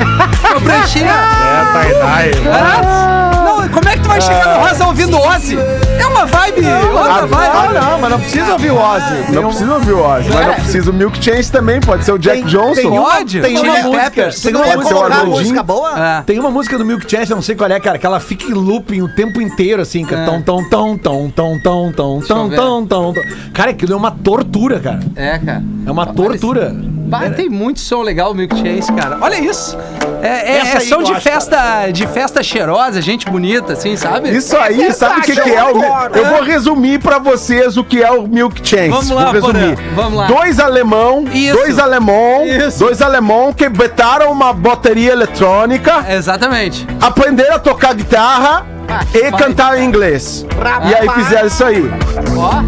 [0.53, 1.13] Com pranchinha.
[1.53, 2.47] É, tie-dye.
[2.51, 5.57] Ah, Não, como é que tu vai chegar no rosa ouvindo Ozzy?
[5.99, 7.73] É uma vibe, outra Ah, vibe.
[7.73, 9.23] Não, não, mas não precisa ouvir o Ozzy.
[9.25, 12.03] Tem Não um- precisa ouvir o Ozzy, mas não precisa o Milk Chance também, pode
[12.05, 12.73] ser o Jack Tem- Johnson.
[12.75, 13.41] tem uma- Pode.
[13.41, 14.41] tem uma Chili música- Peppers.
[14.41, 15.39] tem Não uma Pode ser o colocar Arnoldinho.
[15.41, 15.99] música boa?
[15.99, 16.21] É.
[16.23, 18.45] Tem uma música do Milk Chance, eu não sei qual é, cara, que ela fica
[18.45, 20.23] em looping o tempo inteiro, assim, cara.
[20.23, 20.25] É.
[20.25, 23.23] Tão, tão, tão, tão, tão, tão, tão, tão, tão, tão.
[23.53, 24.99] Cara, aquilo é uma tortura, cara.
[25.15, 25.63] É, cara.
[25.85, 26.75] É uma tortura.
[27.13, 29.19] Bah, tem muito som legal o Milk Chase, cara.
[29.21, 29.77] Olha isso.
[30.19, 34.35] É, é, Essa é som de festa, de festa cheirosa, gente bonita, assim, sabe?
[34.35, 35.83] Isso aí, sabe o que, que é o.
[36.15, 38.89] Eu vou resumir pra vocês o que é o Milk Chance.
[38.89, 39.77] Vamos lá, vou resumir.
[39.93, 40.25] Vamos lá.
[40.27, 41.55] Dois alemão, Isso.
[41.55, 42.79] dois alemão, Isso.
[42.79, 46.87] dois alemão que botaram uma bateria eletrônica, Exatamente.
[46.99, 48.72] aprenderam a tocar guitarra
[49.13, 50.45] e cantar em inglês.
[50.89, 51.91] E aí fizeram isso aí.
[52.37, 52.61] Ó.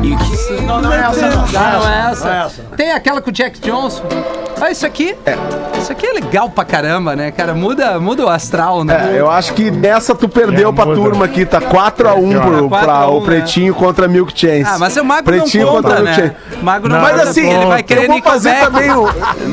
[0.64, 1.48] Não, não é essa, não.
[1.48, 1.74] Não, é.
[1.74, 2.64] Não é essa.
[2.76, 4.04] Tem aquela com o Jack Johnson.
[4.60, 5.16] Olha isso aqui.
[5.78, 7.54] Isso aqui é legal pra caramba, né, cara?
[7.54, 9.12] Muda, muda o astral, né?
[9.14, 10.96] É, eu acho que nessa tu perdeu É, pra muda.
[11.00, 14.64] turma aqui, tá 4x1 É, pro, quatro pra a um, o Pretinho contra Milk Chance.
[14.66, 16.34] Ah, mas o Magro Pretinho não contra conta, Milk né?
[16.50, 16.64] Chance.
[16.64, 19.08] Magro não, Não, Mas assim, ele vai querer eu vou fazer também o.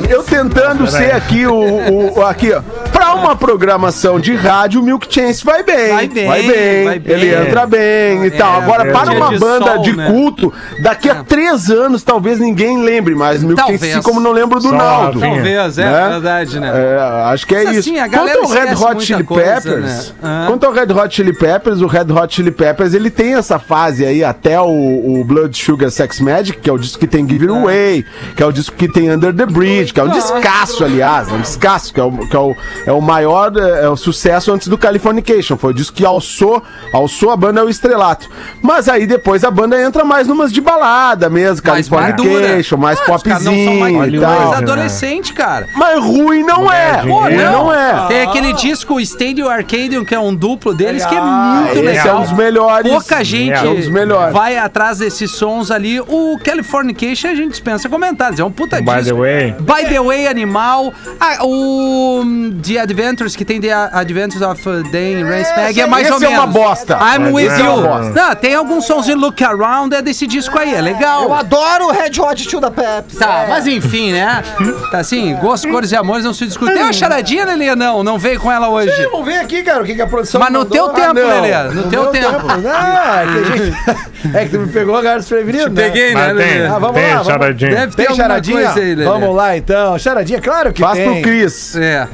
[0.08, 2.62] Eu tentando ser aqui o, o- o- Aqui, ó.
[2.92, 5.92] Pra uma programação de rádio, o Milk Chance vai bem.
[5.92, 6.84] Vai bem, Vai bem.
[6.84, 7.14] vai bem.
[7.14, 8.60] Ele entra bem e tal.
[8.62, 10.06] Agora, é para uma de banda sol, de né?
[10.06, 13.42] culto, daqui a três anos, talvez ninguém lembre mais.
[13.42, 13.60] Milk.
[13.60, 15.18] Chance, assim como não lembro do Só Naldo.
[15.20, 15.34] Rafinha.
[15.36, 16.08] Talvez, é Né?
[16.08, 16.72] verdade, né?
[16.74, 17.00] É,
[17.32, 17.90] acho que é Mas, isso.
[17.90, 20.14] assim, a galera Quanto ao Red Hot Chili coisa, Peppers, né?
[20.22, 20.44] Ah.
[20.48, 24.04] quanto ao Red Hot Chili Peppers, o Red Hot Chili Peppers, ele tem essa fase
[24.04, 27.46] aí até o, o Blood Sugar Sex Magic, que é o disco que tem Give
[27.48, 28.04] It Away,
[28.36, 31.32] que é o disco que tem Under the Bridge, que é um descasso, aliás, é
[31.32, 34.68] um descasso, que é o, que é o, é o maior é, o sucesso antes
[34.68, 35.56] do Californication.
[35.56, 38.28] Foi o disco que alçou, alçou a banda ao estrelato.
[38.62, 42.98] Mas aí depois a banda entra mais numas de balada mesmo, Mais Californication, mais.
[43.00, 44.54] Ah, são popzinho mais e tal.
[44.82, 45.66] Mais adolescente, cara.
[45.74, 47.02] Mas ruim não é.
[47.06, 47.52] Pô, Ruim não.
[47.66, 48.06] não é.
[48.08, 51.82] Tem aquele disco Stadium Arcadium, que é um duplo deles, que é muito Esse é
[51.82, 52.18] legal.
[52.18, 52.90] um dos melhores.
[52.92, 54.32] Pouca gente É um dos melhores.
[54.32, 56.00] vai atrás desses sons ali.
[56.00, 58.38] O Californication a gente dispensa comentários.
[58.40, 59.18] É um puta By the disco.
[59.18, 59.52] way.
[59.58, 60.92] By the way, Animal.
[61.20, 66.04] Ah, o hum, The Adventures, que tem The Adventures of uh, Dan Raceback, é mais
[66.06, 66.38] esse ou é menos.
[66.38, 66.94] uma bosta.
[66.94, 67.72] I'm Mas with é you.
[67.74, 68.12] uma bosta.
[68.28, 71.24] Não, tem alguns sons de Look Around, é desse disco aí, é legal.
[71.24, 73.18] Eu adoro o Red Hot Chili Peppers.
[73.18, 73.48] Tá, É.
[73.48, 74.42] mas enfim, né?
[74.90, 76.74] Tá assim, gostos, cores e amores não se discutem.
[76.74, 77.74] Tem uma charadinha, Lelê?
[77.74, 78.92] Não, não veio com ela hoje.
[79.10, 80.72] Vamos ver aqui, cara, o que, que a produção Mas no mandou.
[80.72, 81.28] teu tempo, não.
[81.42, 82.46] Lelê, no teu meu tempo.
[82.46, 84.36] Não, é que a gente...
[84.36, 85.82] é que tu me pegou agora desprevenido, né?
[85.82, 86.44] Peguei, né, Lelê?
[86.44, 87.70] tem, Ah, vamos tem lá, vamos- charadinha.
[87.70, 88.56] Deve ter Tem charadinha?
[88.64, 89.04] coisa aí, Lelê.
[89.04, 89.98] Vamos lá, então.
[89.98, 91.12] Charadinha, claro que Faz tem.
[91.12, 91.76] pro Cris.
[91.76, 92.08] É.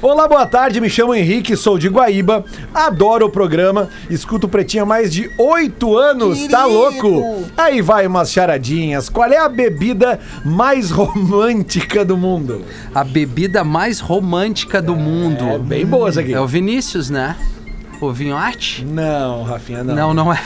[0.00, 2.44] Olá, boa tarde, me chamo Henrique, sou de Guaíba,
[2.74, 6.78] adoro o programa, escuto o Pretinho há mais de oito anos, tá Querido.
[6.78, 7.44] louco?
[7.56, 10.90] Aí vai umas charadinhas, qual é a bebida mais
[11.22, 12.62] romântica do mundo?
[12.94, 15.44] A bebida mais romântica do mundo.
[15.48, 16.32] É bem boa essa aqui.
[16.34, 17.36] É o Vinícius, né?
[18.00, 18.84] O Vinhote?
[18.84, 19.94] Não, Rafinha, não.
[19.94, 20.40] Não, não é.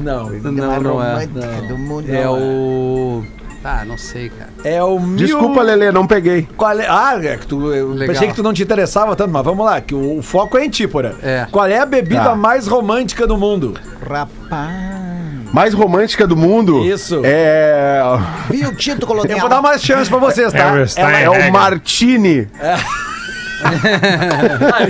[0.00, 1.14] Não, Não, não é.
[1.14, 2.08] romântica do mundo.
[2.12, 3.26] É não o.
[3.64, 4.50] Ah, não sei, cara.
[4.62, 5.16] é o mil...
[5.16, 6.46] Desculpa, Lelê, não peguei.
[6.56, 6.86] Qual é...
[6.88, 8.14] Ah, é que tu, eu Legal.
[8.14, 10.64] pensei que tu não te interessava tanto, mas vamos lá, que o, o foco é
[10.64, 11.16] em ti, porra.
[11.20, 11.48] É.
[11.50, 12.36] Qual é a bebida Tá.
[12.36, 13.74] mais romântica do mundo?
[14.08, 15.05] Rapaz.
[15.52, 16.84] Mais romântica do mundo.
[16.84, 17.20] Isso.
[17.24, 18.00] É.
[18.50, 19.36] Viu o Tito Colonial?
[19.36, 20.58] Eu vou dar mais chance pra vocês, tá?
[20.96, 21.52] Ela- É o.
[21.52, 22.48] Martini.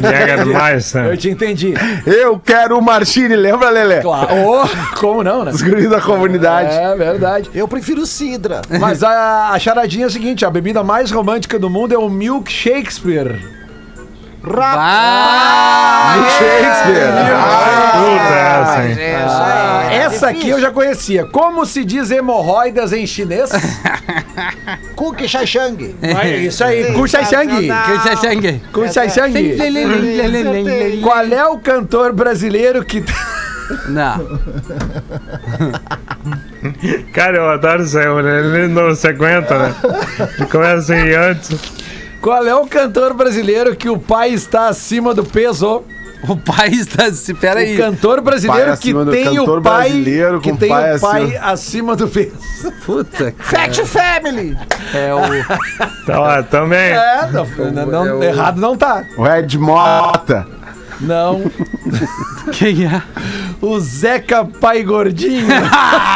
[0.00, 1.04] Jägermeister.
[1.07, 1.74] Eu te entendi.
[2.04, 4.00] Eu quero o Martini, lembra, Lelê?
[4.00, 4.28] Claro.
[4.34, 5.52] Oh, como não, né?
[5.52, 6.74] Os guris da comunidade.
[6.74, 7.50] É verdade.
[7.54, 8.62] Eu prefiro Sidra.
[8.80, 12.09] Mas a, a charadinha é a seguinte: a bebida mais romântica do mundo é o
[12.09, 13.38] Milk Shakespeare.
[14.49, 16.14] Ah!
[16.38, 17.12] Shakespeare.
[17.99, 18.97] Puta, essa, hein?
[19.28, 21.24] Ah, essa aqui eu já conhecia.
[21.26, 23.51] Como se diz hemorroidas em chinês?
[24.94, 25.97] Cookie Shai Shang.
[26.03, 27.68] É isso aí, Ku Shai Shang.
[28.72, 29.57] Ku Shai Shang.
[31.03, 33.05] Qual é o cantor brasileiro que.
[33.88, 34.26] Não.
[37.12, 38.38] Cara, eu adoro isso aí, né?
[38.40, 39.74] ele não se aguenta, né?
[40.38, 41.51] Ele começa a ir antes.
[42.27, 45.85] Qual é o cantor brasileiro que o pai está acima do peso?
[46.29, 47.09] O pai está.
[47.12, 47.77] Se, pera aí.
[47.77, 49.91] O cantor brasileiro Pai que tem o pai
[50.43, 51.47] que tem pai o pai acima.
[51.53, 52.33] acima do peso.
[52.85, 53.33] Puta.
[53.39, 54.59] Fat Family.
[54.93, 55.20] É o.
[56.05, 56.91] Tá lá, também.
[56.95, 59.05] É, não, não- não- é o- errado não tá.
[59.16, 60.49] O Red Mota.
[61.01, 61.42] Não.
[62.53, 63.03] Quem é?
[63.61, 65.47] O Zeca Pai Gordinho.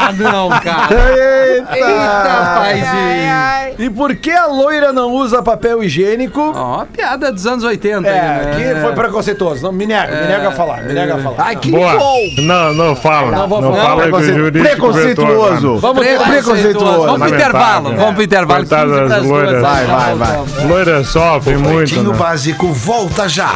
[0.03, 0.89] Ah, não, cara.
[0.95, 2.55] Eita!
[2.59, 3.74] paizinho.
[3.78, 6.53] e por que a loira não usa papel higiênico?
[6.57, 8.09] Ó, piada dos anos 80.
[8.09, 8.74] É, aí, né?
[8.74, 9.62] que foi preconceituoso.
[9.62, 11.37] Não, me nega, me nega a falar, me nega a falar.
[11.39, 11.97] Ai, que Boa.
[11.99, 12.16] bom.
[12.39, 13.31] Não, não fala.
[13.31, 13.85] Não Não, falar.
[13.85, 14.11] fala que o
[14.53, 15.76] Preconce- Preconceituoso.
[15.76, 16.31] Vamos Preconceituoso.
[16.31, 17.07] preconceituoso.
[17.07, 17.97] Vamos pro intervalo.
[17.97, 18.66] Vamos pro intervalo.
[18.66, 19.62] Coitadas 15 pras loiras.
[19.62, 20.33] Vai, vai, vai.
[20.35, 20.66] agora.
[20.66, 22.18] Loira sofre muito, Pretinho né?
[22.18, 23.53] Básico volta já.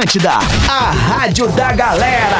[0.00, 0.32] Atlântida,
[0.66, 2.38] a rádio da galera.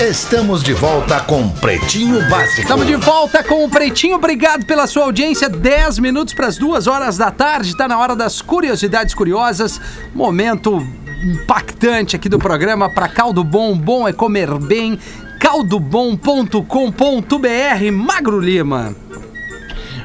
[0.00, 2.62] Estamos de volta com Pretinho Básico.
[2.62, 4.16] Estamos de volta com o Pretinho.
[4.16, 5.50] Obrigado pela sua audiência.
[5.50, 7.68] 10 minutos para as 2 horas da tarde.
[7.68, 9.78] Está na hora das curiosidades curiosas.
[10.14, 10.82] Momento
[11.22, 13.76] impactante aqui do programa para Caldo Bom.
[13.76, 14.98] Bom é comer bem.
[15.38, 16.62] caldobom.com.br
[17.92, 18.96] Magro Lima.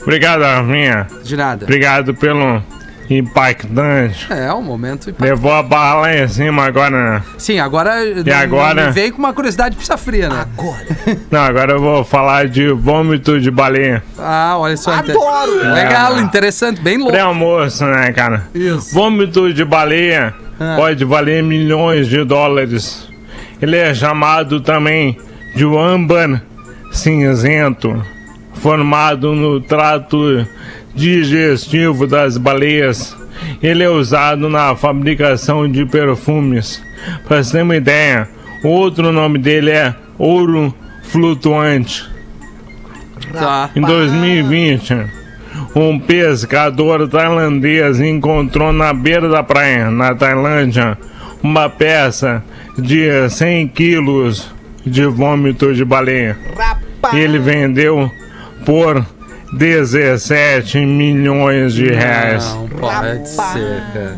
[0.01, 1.07] Obrigado, Rafinha.
[1.23, 1.63] De nada.
[1.63, 2.61] Obrigado pelo
[3.09, 4.31] impactante.
[4.31, 5.29] É, um momento impactante.
[5.29, 7.23] Levou a barra lá em cima agora, né?
[7.37, 8.03] Sim, agora.
[8.05, 8.91] E agora?
[8.91, 10.45] Veio com uma curiosidade pizza fria, né?
[11.29, 14.03] Não, agora eu vou falar de vômito de baleia.
[14.17, 14.91] Ah, olha só.
[14.93, 15.55] Adoro.
[15.73, 17.11] Legal, interessante, bem louco.
[17.11, 18.47] Pré-almoço, né, cara?
[18.53, 18.93] Isso.
[18.93, 20.75] Vômito de baleia Ah.
[20.77, 23.07] pode valer milhões de dólares.
[23.61, 25.17] Ele é chamado também
[25.55, 26.41] de âmbar
[26.91, 28.03] cinzento,
[28.55, 30.45] formado no trato
[30.95, 33.15] digestivo das baleias.
[33.61, 36.81] Ele é usado na fabricação de perfumes.
[37.27, 38.29] Para você ter uma ideia,
[38.63, 40.73] outro nome dele é ouro
[41.03, 42.09] flutuante.
[43.31, 43.69] Tá.
[43.75, 44.95] Em 2020,
[45.75, 50.97] um pescador tailandês encontrou na beira da praia, na Tailândia,
[51.41, 52.43] uma peça
[52.77, 54.53] de 100 quilos
[54.85, 56.37] de vômito de baleia.
[56.55, 57.13] Rapaz.
[57.15, 58.09] Ele vendeu
[58.65, 59.05] por
[59.57, 62.45] 17 milhões de reais.
[62.53, 64.17] Não pode ser, cara.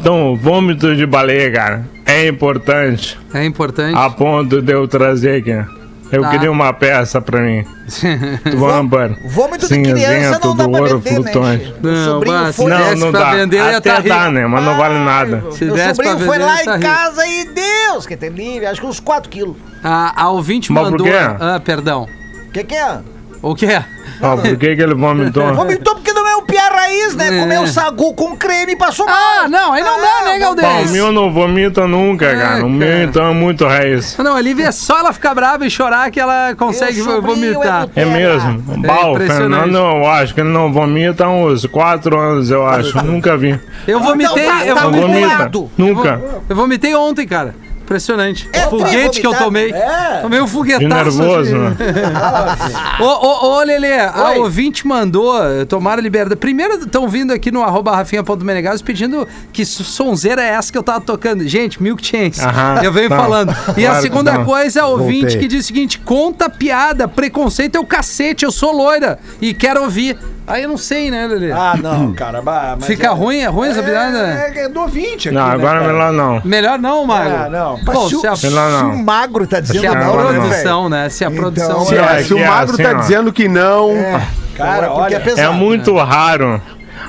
[0.00, 3.96] Então, o vômito de baleia, cara, é importante É importante.
[3.96, 5.78] a ponto de eu trazer aqui.
[6.10, 6.30] Eu Tá.
[6.30, 7.62] queria uma peça pra mim.
[8.50, 9.10] Do âmbar.
[9.26, 11.22] Vômito de criança não dá pra ouro vender, né?
[11.32, 11.74] flutuante.
[11.82, 12.70] O Não, sobrinho mas foi...
[12.70, 13.34] Não, não pra dá.
[13.34, 14.30] vender, Até tá dá, rico.
[14.32, 14.46] né?
[14.46, 15.44] Mas não vale nada.
[15.52, 16.90] Se Meu desse pra sobrinho foi vender, lá ele tá em rico.
[16.94, 19.56] casa e Deus, que tem livre, acho que uns 4 quilos.
[19.84, 21.06] A, a ouvinte Mas por mandou.
[21.06, 21.12] quê?
[21.38, 22.08] Ah, perdão.
[22.58, 22.98] O que que é?
[23.40, 23.84] O que é?
[24.20, 25.46] Ó, por que, que ele vomitou?
[25.54, 27.36] Vomitou porque não é o pia raiz, né?
[27.36, 27.40] É.
[27.40, 29.14] Comeu sagu com creme e passou mal.
[29.16, 30.90] Ah, não, aí não dá, né, Bom, o Galdês?
[30.90, 32.66] meu não vomita nunca, É, cara.
[32.66, 34.16] O meu então é muito raiz.
[34.18, 37.88] Não, ali é só ela ficar brava e chorar que ela consegue vomitar.
[37.94, 38.50] é É mesmo?
[38.84, 39.62] É o impressionante.
[39.70, 43.04] Fernando, eu acho que ele não vomita há uns 4 anos, eu acho.
[43.04, 43.56] Nunca vi.
[43.86, 45.24] Eu vomitei, Então tá- eu, tá vomitei.
[45.78, 46.20] Nunca.
[46.48, 47.54] eu vomitei ontem, cara.
[47.88, 48.46] Impressionante.
[48.52, 49.72] É, o foguete que eu tomei.
[49.72, 50.18] É.
[50.20, 51.18] Tomei um De foguetaço.
[51.18, 51.76] nervoso, de- né?
[53.00, 55.32] Ô, ô, ô, Lelê, a ouvinte mandou
[55.66, 56.36] tomar a liberdade.
[56.38, 60.82] Primeiro, estão vindo aqui no arroba rafinha.menegados pedindo que so- sonzeira é essa que eu
[60.82, 61.48] tava tocando.
[61.48, 62.38] Gente, Milk Chains.
[62.40, 63.16] Aham, eu venho tá.
[63.16, 63.50] falando.
[63.76, 65.38] E a Claro que segunda coisa é a ouvinte Voltei.
[65.38, 69.82] que diz o seguinte: conta piada, preconceito é o cacete, eu sou loira e quero
[69.82, 70.18] ouvir.
[70.48, 71.52] Aí eu não sei, né, Lelê?
[71.52, 72.40] Ah, não, cara.
[72.42, 74.18] mas Fica é- ruim, é ruim essa piada?
[74.18, 75.92] É, é do ouvinte aqui, Não, né, agora é cara?
[75.92, 76.40] melhor não.
[76.44, 77.30] Melhor não, Mago.
[77.30, 77.78] Ah, não.
[77.84, 80.88] Pô, se, a, se o magro tá dizendo se a Não, não, não, né, produção,
[80.88, 81.08] né?
[81.10, 81.84] Se a produção.
[81.84, 82.94] Se, É, é, se o é magro assim, tá ó.
[82.94, 83.90] dizendo que não.
[84.56, 85.16] Cara, olha.
[85.16, 85.48] é pesado.
[85.48, 86.60] É muito raro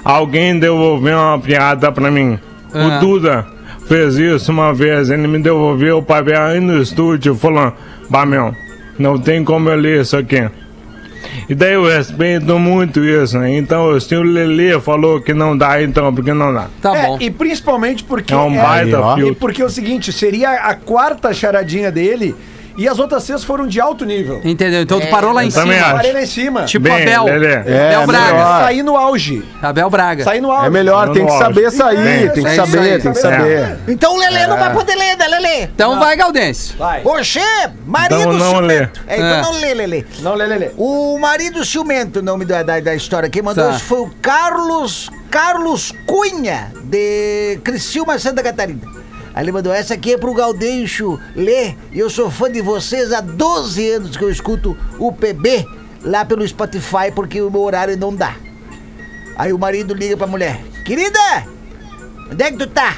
[0.03, 2.37] alguém devolver uma piada pra mim.
[2.73, 2.85] Ah.
[2.85, 3.45] O Duda
[3.87, 7.73] fez isso uma vez, ele me devolveu o papel aí no estúdio, falando:
[8.09, 8.53] Bah, meu,
[8.99, 10.47] não tem como eu ler isso aqui.
[11.49, 13.55] E daí eu respeito muito isso, né?
[13.57, 16.67] Então, se o Lelê falou que não dá, então, porque não dá.
[16.81, 17.17] Tá É, bom.
[17.19, 18.33] e principalmente porque.
[18.33, 19.35] É um baita e filtro.
[19.35, 22.35] porque é o seguinte, seria a quarta charadinha dele
[22.77, 24.41] e as outras seis foram de alto nível.
[24.43, 24.81] Entendeu?
[24.81, 25.85] Então tu parou lá em eu também cima.
[25.87, 25.95] acho.
[25.95, 26.63] Parei lá em cima.
[26.65, 27.25] Tipo Bem, Abel.
[27.25, 27.47] Lelê.
[27.65, 28.33] É, Abel Braga.
[28.33, 28.61] melhor.
[28.63, 29.43] Saí no auge.
[29.61, 30.23] Abel Braga.
[30.23, 30.67] Saí no auge.
[30.67, 33.01] É melhor, tem que saber sair, Bem, tem que é isso saber, aí.
[33.01, 33.21] tem que É.
[33.21, 33.77] saber.
[33.87, 35.63] Então o Lelê não vai poder ler, né, Lelê?
[35.63, 36.73] Então vai, Galdense.
[36.77, 37.01] Vai.
[37.03, 37.39] Oxê,
[37.85, 39.01] marido Então não ciumento.
[39.07, 39.41] É, então É.
[39.41, 40.05] não lê, Lelê.
[40.19, 40.71] Não, lê, lê, lê.
[40.77, 43.29] O marido ciumento, o nome da, da, da história.
[43.29, 43.71] Quem mandou Tá.
[43.71, 48.81] isso foi o Carlos, Carlos Cunha, de Criciúma, Santa Catarina.
[49.39, 51.77] Aí ele mandou, essa aqui é pro Gaudêncio ler.
[51.93, 55.65] E eu sou fã de vocês há 12 anos que eu escuto o PB
[56.03, 58.35] lá pelo Spotify, porque o meu horário não dá.
[59.37, 61.17] Aí o marido liga pra mulher, querida,
[62.29, 62.97] onde é que tu tá?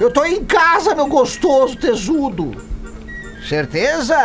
[0.00, 2.56] Eu tô em casa, meu gostoso tesudo.
[3.46, 4.16] Certeza?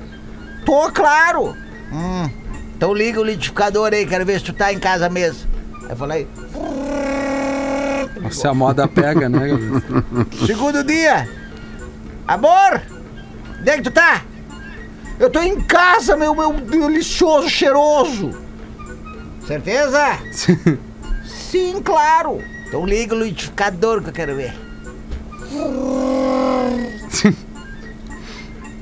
[0.64, 1.54] Tô, claro.
[1.92, 2.30] Hum,
[2.74, 5.46] então liga o litificador aí, quero ver se tu tá em casa mesmo.
[5.82, 6.26] Aí eu falei,
[8.30, 9.48] Se a moda pega, né,
[10.46, 11.28] segundo dia.
[12.26, 12.82] Amor,
[13.60, 14.22] onde é que tu tá?
[15.18, 18.30] Eu tô em casa, meu, meu delicioso, cheiroso.
[19.46, 20.18] Certeza?
[21.24, 22.42] Sim, claro.
[22.66, 24.54] Então liga o litificador que eu quero ver.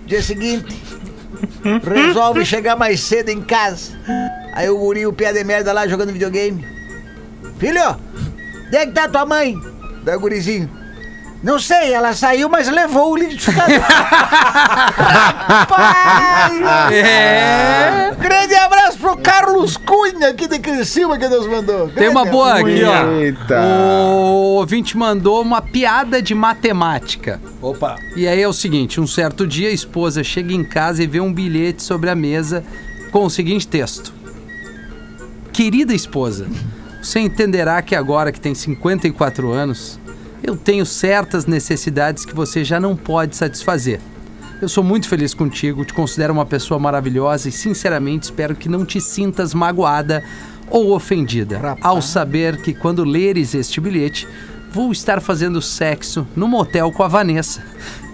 [0.06, 0.82] Dia seguinte,
[1.82, 3.92] resolve chegar mais cedo em casa.
[4.52, 6.66] Aí o guri, o pé de merda lá jogando videogame.
[7.58, 7.96] Filho,
[8.66, 9.58] onde é que tá tua mãe?
[10.02, 10.84] Da gurizinho.
[11.44, 13.78] Não sei, ela saiu, mas levou o liquidificador.
[15.46, 16.54] Rapaz!
[16.90, 18.14] É.
[18.18, 21.90] Grande abraço pro Carlos Cunha aqui de Criciúma que Deus mandou.
[21.90, 23.12] Tem uma Grande boa aqui, ó.
[23.20, 23.60] Eita.
[23.60, 27.38] O ouvinte mandou uma piada de matemática.
[27.60, 27.96] Opa.
[28.16, 31.20] E aí é o seguinte: um certo dia a esposa chega em casa e vê
[31.20, 32.64] um bilhete sobre a mesa
[33.12, 34.14] com o seguinte texto:
[35.52, 36.46] Querida esposa,
[37.04, 40.00] você entenderá que agora que tem 54 anos,
[40.42, 44.00] eu tenho certas necessidades que você já não pode satisfazer.
[44.60, 48.86] Eu sou muito feliz contigo, te considero uma pessoa maravilhosa e sinceramente espero que não
[48.86, 50.24] te sintas magoada
[50.70, 54.26] ou ofendida ao saber que quando leres este bilhete,
[54.72, 57.62] vou estar fazendo sexo no motel com a Vanessa,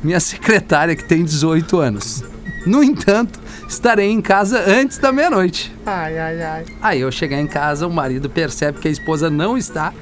[0.03, 2.25] minha secretária que tem 18 anos.
[2.67, 5.75] No entanto, estarei em casa antes da meia-noite.
[5.87, 6.65] Ai, ai, ai.
[6.83, 9.93] Aí eu chegar em casa, o marido percebe que a esposa não está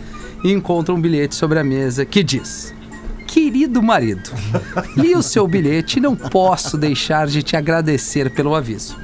[0.42, 2.74] e encontra um bilhete sobre a mesa que diz:
[3.26, 4.30] Querido marido,
[4.96, 8.96] li o seu bilhete e não posso deixar de te agradecer pelo aviso.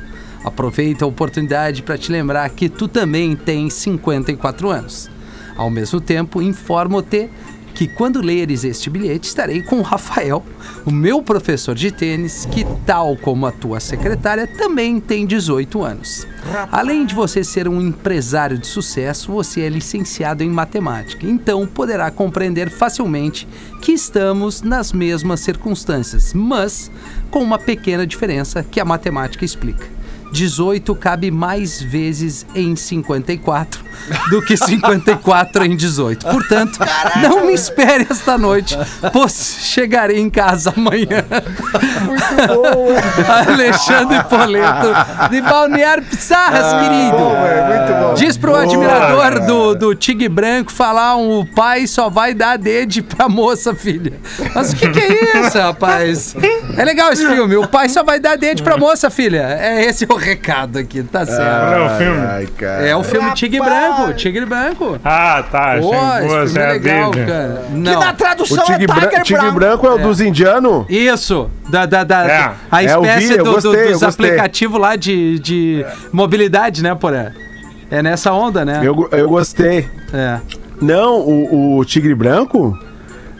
[0.44, 5.10] Aproveita a oportunidade para te lembrar que tu também tens 54 anos.
[5.56, 7.30] Ao mesmo tempo, informo-te
[7.74, 10.44] que quando leres este bilhete estarei com o Rafael,
[10.86, 16.26] o meu professor de tênis, que tal como a tua secretária também tem 18 anos.
[16.70, 22.10] Além de você ser um empresário de sucesso, você é licenciado em matemática, então poderá
[22.10, 23.48] compreender facilmente
[23.82, 26.90] que estamos nas mesmas circunstâncias, mas
[27.30, 29.93] com uma pequena diferença que a matemática explica.
[30.34, 33.84] 18 cabe mais vezes em 54
[34.30, 36.26] do que 54 em 18.
[36.26, 36.80] Portanto,
[37.22, 38.76] não me espere esta noite,
[39.12, 41.24] pois chegarei em casa amanhã.
[42.04, 42.88] Muito bom.
[43.48, 44.88] Alexandre Poleto,
[45.30, 47.16] de Balneário Pissarras, querido.
[47.16, 48.14] muito bom.
[48.14, 53.02] Diz pro admirador do, do Tigre Branco falar um, o pai só vai dar dede
[53.02, 54.14] pra moça, filha.
[54.52, 56.34] Mas o que, que é isso, rapaz?
[56.76, 57.56] É legal esse filme.
[57.56, 59.56] O pai só vai dar dede pra moça, filha.
[59.60, 61.40] É esse o recado aqui, tá certo.
[61.68, 62.26] Qual é o filme?
[62.26, 62.86] Ai, cara.
[62.86, 64.12] É o filme Tigre Branco.
[64.14, 64.98] Tigre Branco.
[65.04, 65.76] Ah, tá.
[65.80, 67.62] Pô, que esse filme é é legal, cara.
[67.68, 68.00] Que Não.
[68.00, 69.54] na O tradução Tigre, é Tiger Tigre Brown.
[69.54, 70.86] Branco é o dos indianos?
[70.88, 72.50] Isso, da, da, da- É.
[72.70, 74.26] a É, eu espécie vi, do- gostei, eu dos gostei.
[74.26, 77.32] aplicativos lá de, de mobilidade, né, Poré?
[77.90, 78.80] É nessa onda, né?
[78.82, 79.88] Eu, eu gostei.
[80.12, 80.38] É.
[80.80, 82.76] Não, o, o Tigre Branco?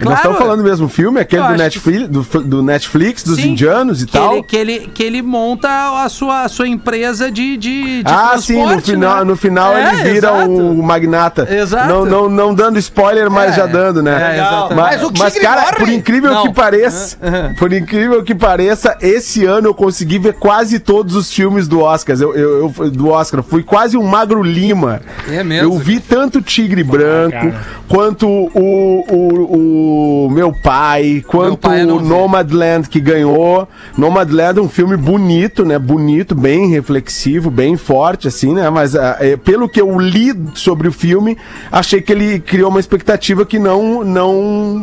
[0.05, 0.11] Claro.
[0.11, 4.03] Nós estamos falando do mesmo filme, aquele do Netflix, do, do Netflix, dos Sim, indianos
[4.03, 4.35] e que tal.
[4.35, 5.69] Ele, que, ele, que ele monta
[6.05, 9.25] a sua, a sua empresa de, de, de ah, sim, no transporte, final, né?
[9.25, 10.51] no final É, ele vira exato.
[10.51, 11.49] um magnata.
[11.55, 11.89] Exato.
[11.89, 14.13] Não, não, não dando spoiler, mas É, já dando, né?
[14.13, 14.75] é, exatamente.
[14.75, 15.77] mas, Mas o mas, tigre cara, morre?
[15.77, 16.43] por incrível Não.
[16.43, 17.55] que pareça, Uhum.
[17.57, 22.17] por incrível que pareça, esse ano eu consegui ver quase todos os filmes do Oscar.
[22.21, 23.43] Eu, eu, eu- do Oscar.
[23.43, 25.01] Fui quase um Magro Lima.
[25.29, 25.73] É mesmo?
[25.75, 27.61] Eu vi tanto Tigre Branco, cara.
[27.89, 29.94] quanto o, o, o
[30.31, 32.09] Meu Pai, quanto Pai eu não o vi.
[32.09, 33.69] Nomadland que ganhou.
[33.97, 35.79] Nomadland é um filme bonito, né?
[35.79, 38.69] Bonito, bem reflexivo, bem forte, assim, né?
[38.71, 41.37] Mas ah, é, pelo que eu li sobre o filme,
[41.71, 44.79] achei que ele criou uma expectativa que não, não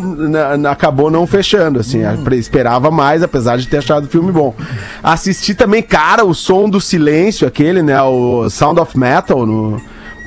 [0.57, 2.03] na- acabou não fechando, assim.
[2.05, 2.23] Hum.
[2.25, 4.53] Eu Esperava mais, apesar de ter achado o filme bom.
[5.03, 8.01] Assisti também, cara, o som do silêncio, aquele, né?
[8.01, 9.81] O Sound of Metal no.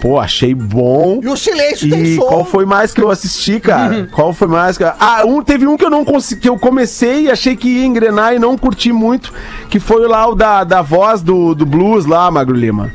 [0.05, 1.19] Pô, achei bom.
[1.23, 2.27] E o silêncio tem E som.
[2.27, 4.07] qual foi mais que eu assisti, cara?
[4.13, 4.85] qual foi mais que.
[4.85, 7.87] Ah, um, teve um que eu não consegui, que eu comecei e achei que ia
[7.87, 9.33] engrenar e não curti muito,
[9.71, 12.93] que foi lá o da, da voz do, do blues lá, Magro Lima.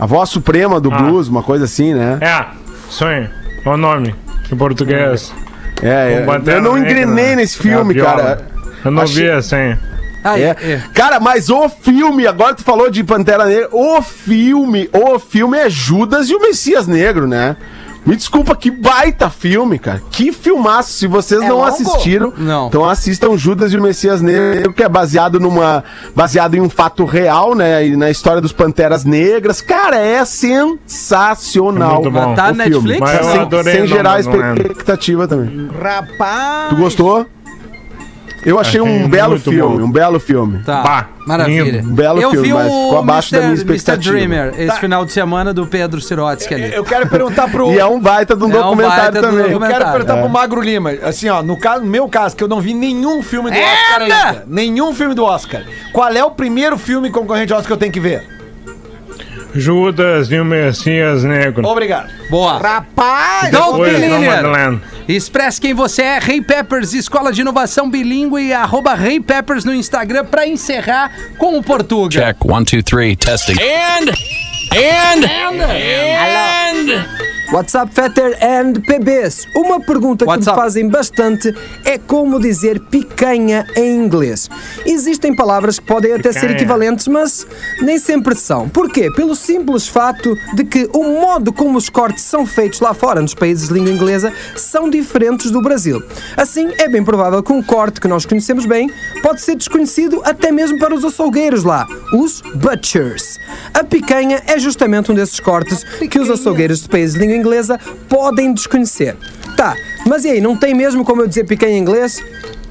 [0.00, 0.96] A voz suprema do Ah.
[1.02, 2.16] blues, uma coisa assim, né?
[2.22, 2.46] É,
[2.88, 3.28] sonho.
[3.66, 4.14] O nome
[4.50, 5.34] em português.
[5.82, 6.26] É, é,
[6.56, 8.16] eu não engrenei nesse a filme, viola.
[8.16, 8.46] cara.
[8.82, 9.76] Eu não Achei- vi assim.
[10.24, 10.56] Aí, É.
[10.60, 10.82] é.
[10.94, 15.68] Cara, mas o filme, agora tu falou de Pantera Negra, o filme, o filme é
[15.68, 17.56] Judas e o Messias Negro, né?
[18.04, 20.02] Me desculpa, que baita filme, cara.
[20.10, 20.92] Que filmaço.
[20.92, 21.68] Se vocês É não longo?
[21.68, 22.66] assistiram, Não.
[22.66, 27.04] então assistam Judas e o Messias Negro, que é baseado numa baseado em um fato
[27.04, 29.60] real, né, e na história dos Panteras Negras.
[29.60, 32.04] Cara, é sensacional.
[32.04, 32.34] É bom.
[32.34, 32.88] Tá o na filme.
[32.88, 33.00] Netflix?
[33.00, 34.62] Mas eu sem, adorei sem gerar não lembro.
[34.62, 35.70] expectativa também.
[35.80, 36.70] Rapaz.
[36.70, 37.26] Tu gostou?
[38.44, 39.84] Eu achei, um belo filme, bom.
[39.84, 40.62] um belo filme.
[40.64, 40.82] Tá.
[40.82, 41.62] Bah, Maravilha.
[41.70, 41.88] lindo.
[41.88, 43.62] Um belo eu filme, vi mas ficou abaixo da minha Mr.
[43.64, 43.76] Mr.
[43.76, 44.16] expectativa.
[44.16, 46.74] Dreamer esse final de semana do Pedro Sirotsky ali.
[46.74, 47.72] Eu quero perguntar pro.
[47.72, 49.38] E é um baita de um É um documentário um também.
[49.38, 49.78] Eu documentário.
[49.78, 50.20] quero perguntar É.
[50.22, 53.22] pro Magro Lima, assim, ó, no, caso, no meu caso, que eu não vi nenhum
[53.22, 54.14] filme do Oscar Eita!
[54.28, 54.44] ainda.
[54.48, 55.62] Nenhum filme do Oscar.
[55.92, 58.26] Qual é o primeiro filme concorrente ao Oscar que eu tenho que ver?
[59.54, 61.66] Judas e o Messias Negro.
[61.68, 62.08] Obrigado.
[62.30, 62.58] Boa.
[62.58, 63.50] Rapaz.
[63.50, 63.92] Depois.
[65.08, 69.74] Expresse quem você é, Rei Peppers, Escola de Inovação Bilíngue e arroba Rei Peppers no
[69.74, 72.10] Instagram pra encerrar com o Portuga.
[72.10, 73.56] Check one, two, three, testing.
[73.60, 74.12] And
[74.74, 75.26] and
[75.60, 77.21] and
[77.52, 79.46] WhatsApp Fetter and PBs.
[79.54, 80.60] Uma pergunta que What's me up?
[80.62, 84.48] fazem bastante é como dizer picanha em inglês.
[84.86, 87.46] Existem palavras que podem até ser equivalentes, mas
[87.82, 88.70] nem sempre são.
[88.70, 89.10] Porquê?
[89.10, 93.34] Pelo simples fato de que o modo como os cortes são feitos lá fora, nos
[93.34, 96.02] países de língua inglesa, são diferentes do Brasil.
[96.34, 98.90] Assim, é bem provável que um corte que nós conhecemos bem
[99.22, 103.38] pode ser desconhecido até mesmo para os açougueiros lá, os butchers.
[103.74, 107.78] A picanha é justamente um desses cortes que os açougueiros de países de língua inglesa
[108.08, 109.16] podem desconhecer.
[109.56, 109.76] Tá,
[110.06, 112.22] mas e aí, não tem mesmo como eu dizer picanha em inglês?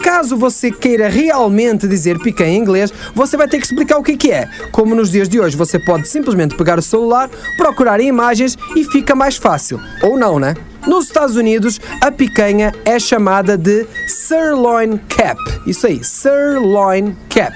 [0.01, 4.17] Caso você queira realmente dizer picanha em inglês, você vai ter que explicar o que
[4.17, 4.49] que é.
[4.71, 9.13] Como nos dias de hoje você pode simplesmente pegar o celular, procurar imagens e fica
[9.13, 9.79] mais fácil.
[10.01, 10.55] Ou não, né?
[10.87, 15.39] Nos Estados Unidos, a picanha é chamada de sirloin cap.
[15.67, 17.55] Isso aí, sirloin cap.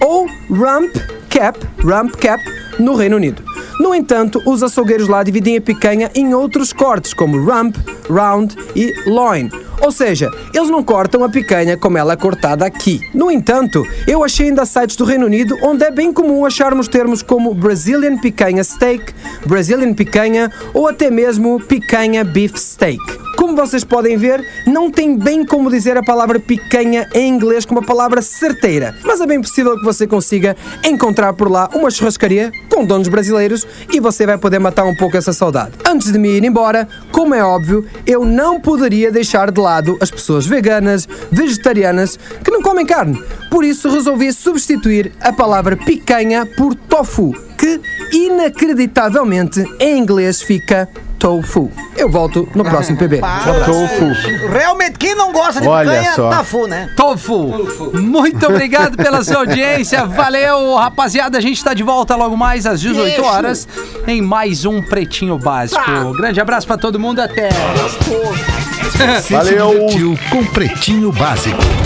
[0.00, 0.92] Ou rump
[1.30, 2.42] cap, rump cap,
[2.80, 3.45] no Reino Unido.
[3.78, 7.76] No entanto, os açougueiros lá dividem a picanha em outros cortes, como rump,
[8.08, 9.50] round e loin.
[9.82, 13.00] Ou seja, eles não cortam a picanha como ela é cortada aqui.
[13.12, 17.22] No entanto, eu achei ainda sites do Reino Unido onde é bem comum acharmos termos
[17.22, 19.12] como Brazilian picanha steak,
[19.44, 23.25] Brazilian picanha ou até mesmo picanha beef steak.
[23.36, 27.74] Como vocês podem ver, não tem bem como dizer a palavra picanha em inglês com
[27.74, 32.50] uma palavra certeira, mas é bem possível que você consiga encontrar por lá uma churrascaria
[32.70, 35.72] com donos brasileiros e você vai poder matar um pouco essa saudade.
[35.86, 40.10] Antes de me ir embora, como é óbvio, eu não poderia deixar de lado as
[40.10, 43.22] pessoas veganas, vegetarianas que não comem carne.
[43.50, 47.80] Por isso resolvi substituir a palavra picanha por tofu, que
[48.12, 51.70] inacreditavelmente em inglês fica tofu.
[51.96, 53.20] Eu volto no próximo PB.
[53.64, 54.48] Tofu.
[54.50, 56.30] Realmente, quem não gosta de Olha picanha, só.
[56.30, 56.90] tá fu, né?
[56.96, 57.52] Tofu.
[57.94, 60.04] Muito obrigado pela sua audiência.
[60.06, 61.38] Valeu, rapaziada.
[61.38, 63.68] A gente tá de volta logo mais às 18 horas
[64.06, 66.12] em mais um Pretinho Básico.
[66.16, 67.20] Grande abraço pra todo mundo.
[67.20, 67.48] Até.
[69.30, 69.88] Valeu.
[70.30, 71.85] com Pretinho Básico.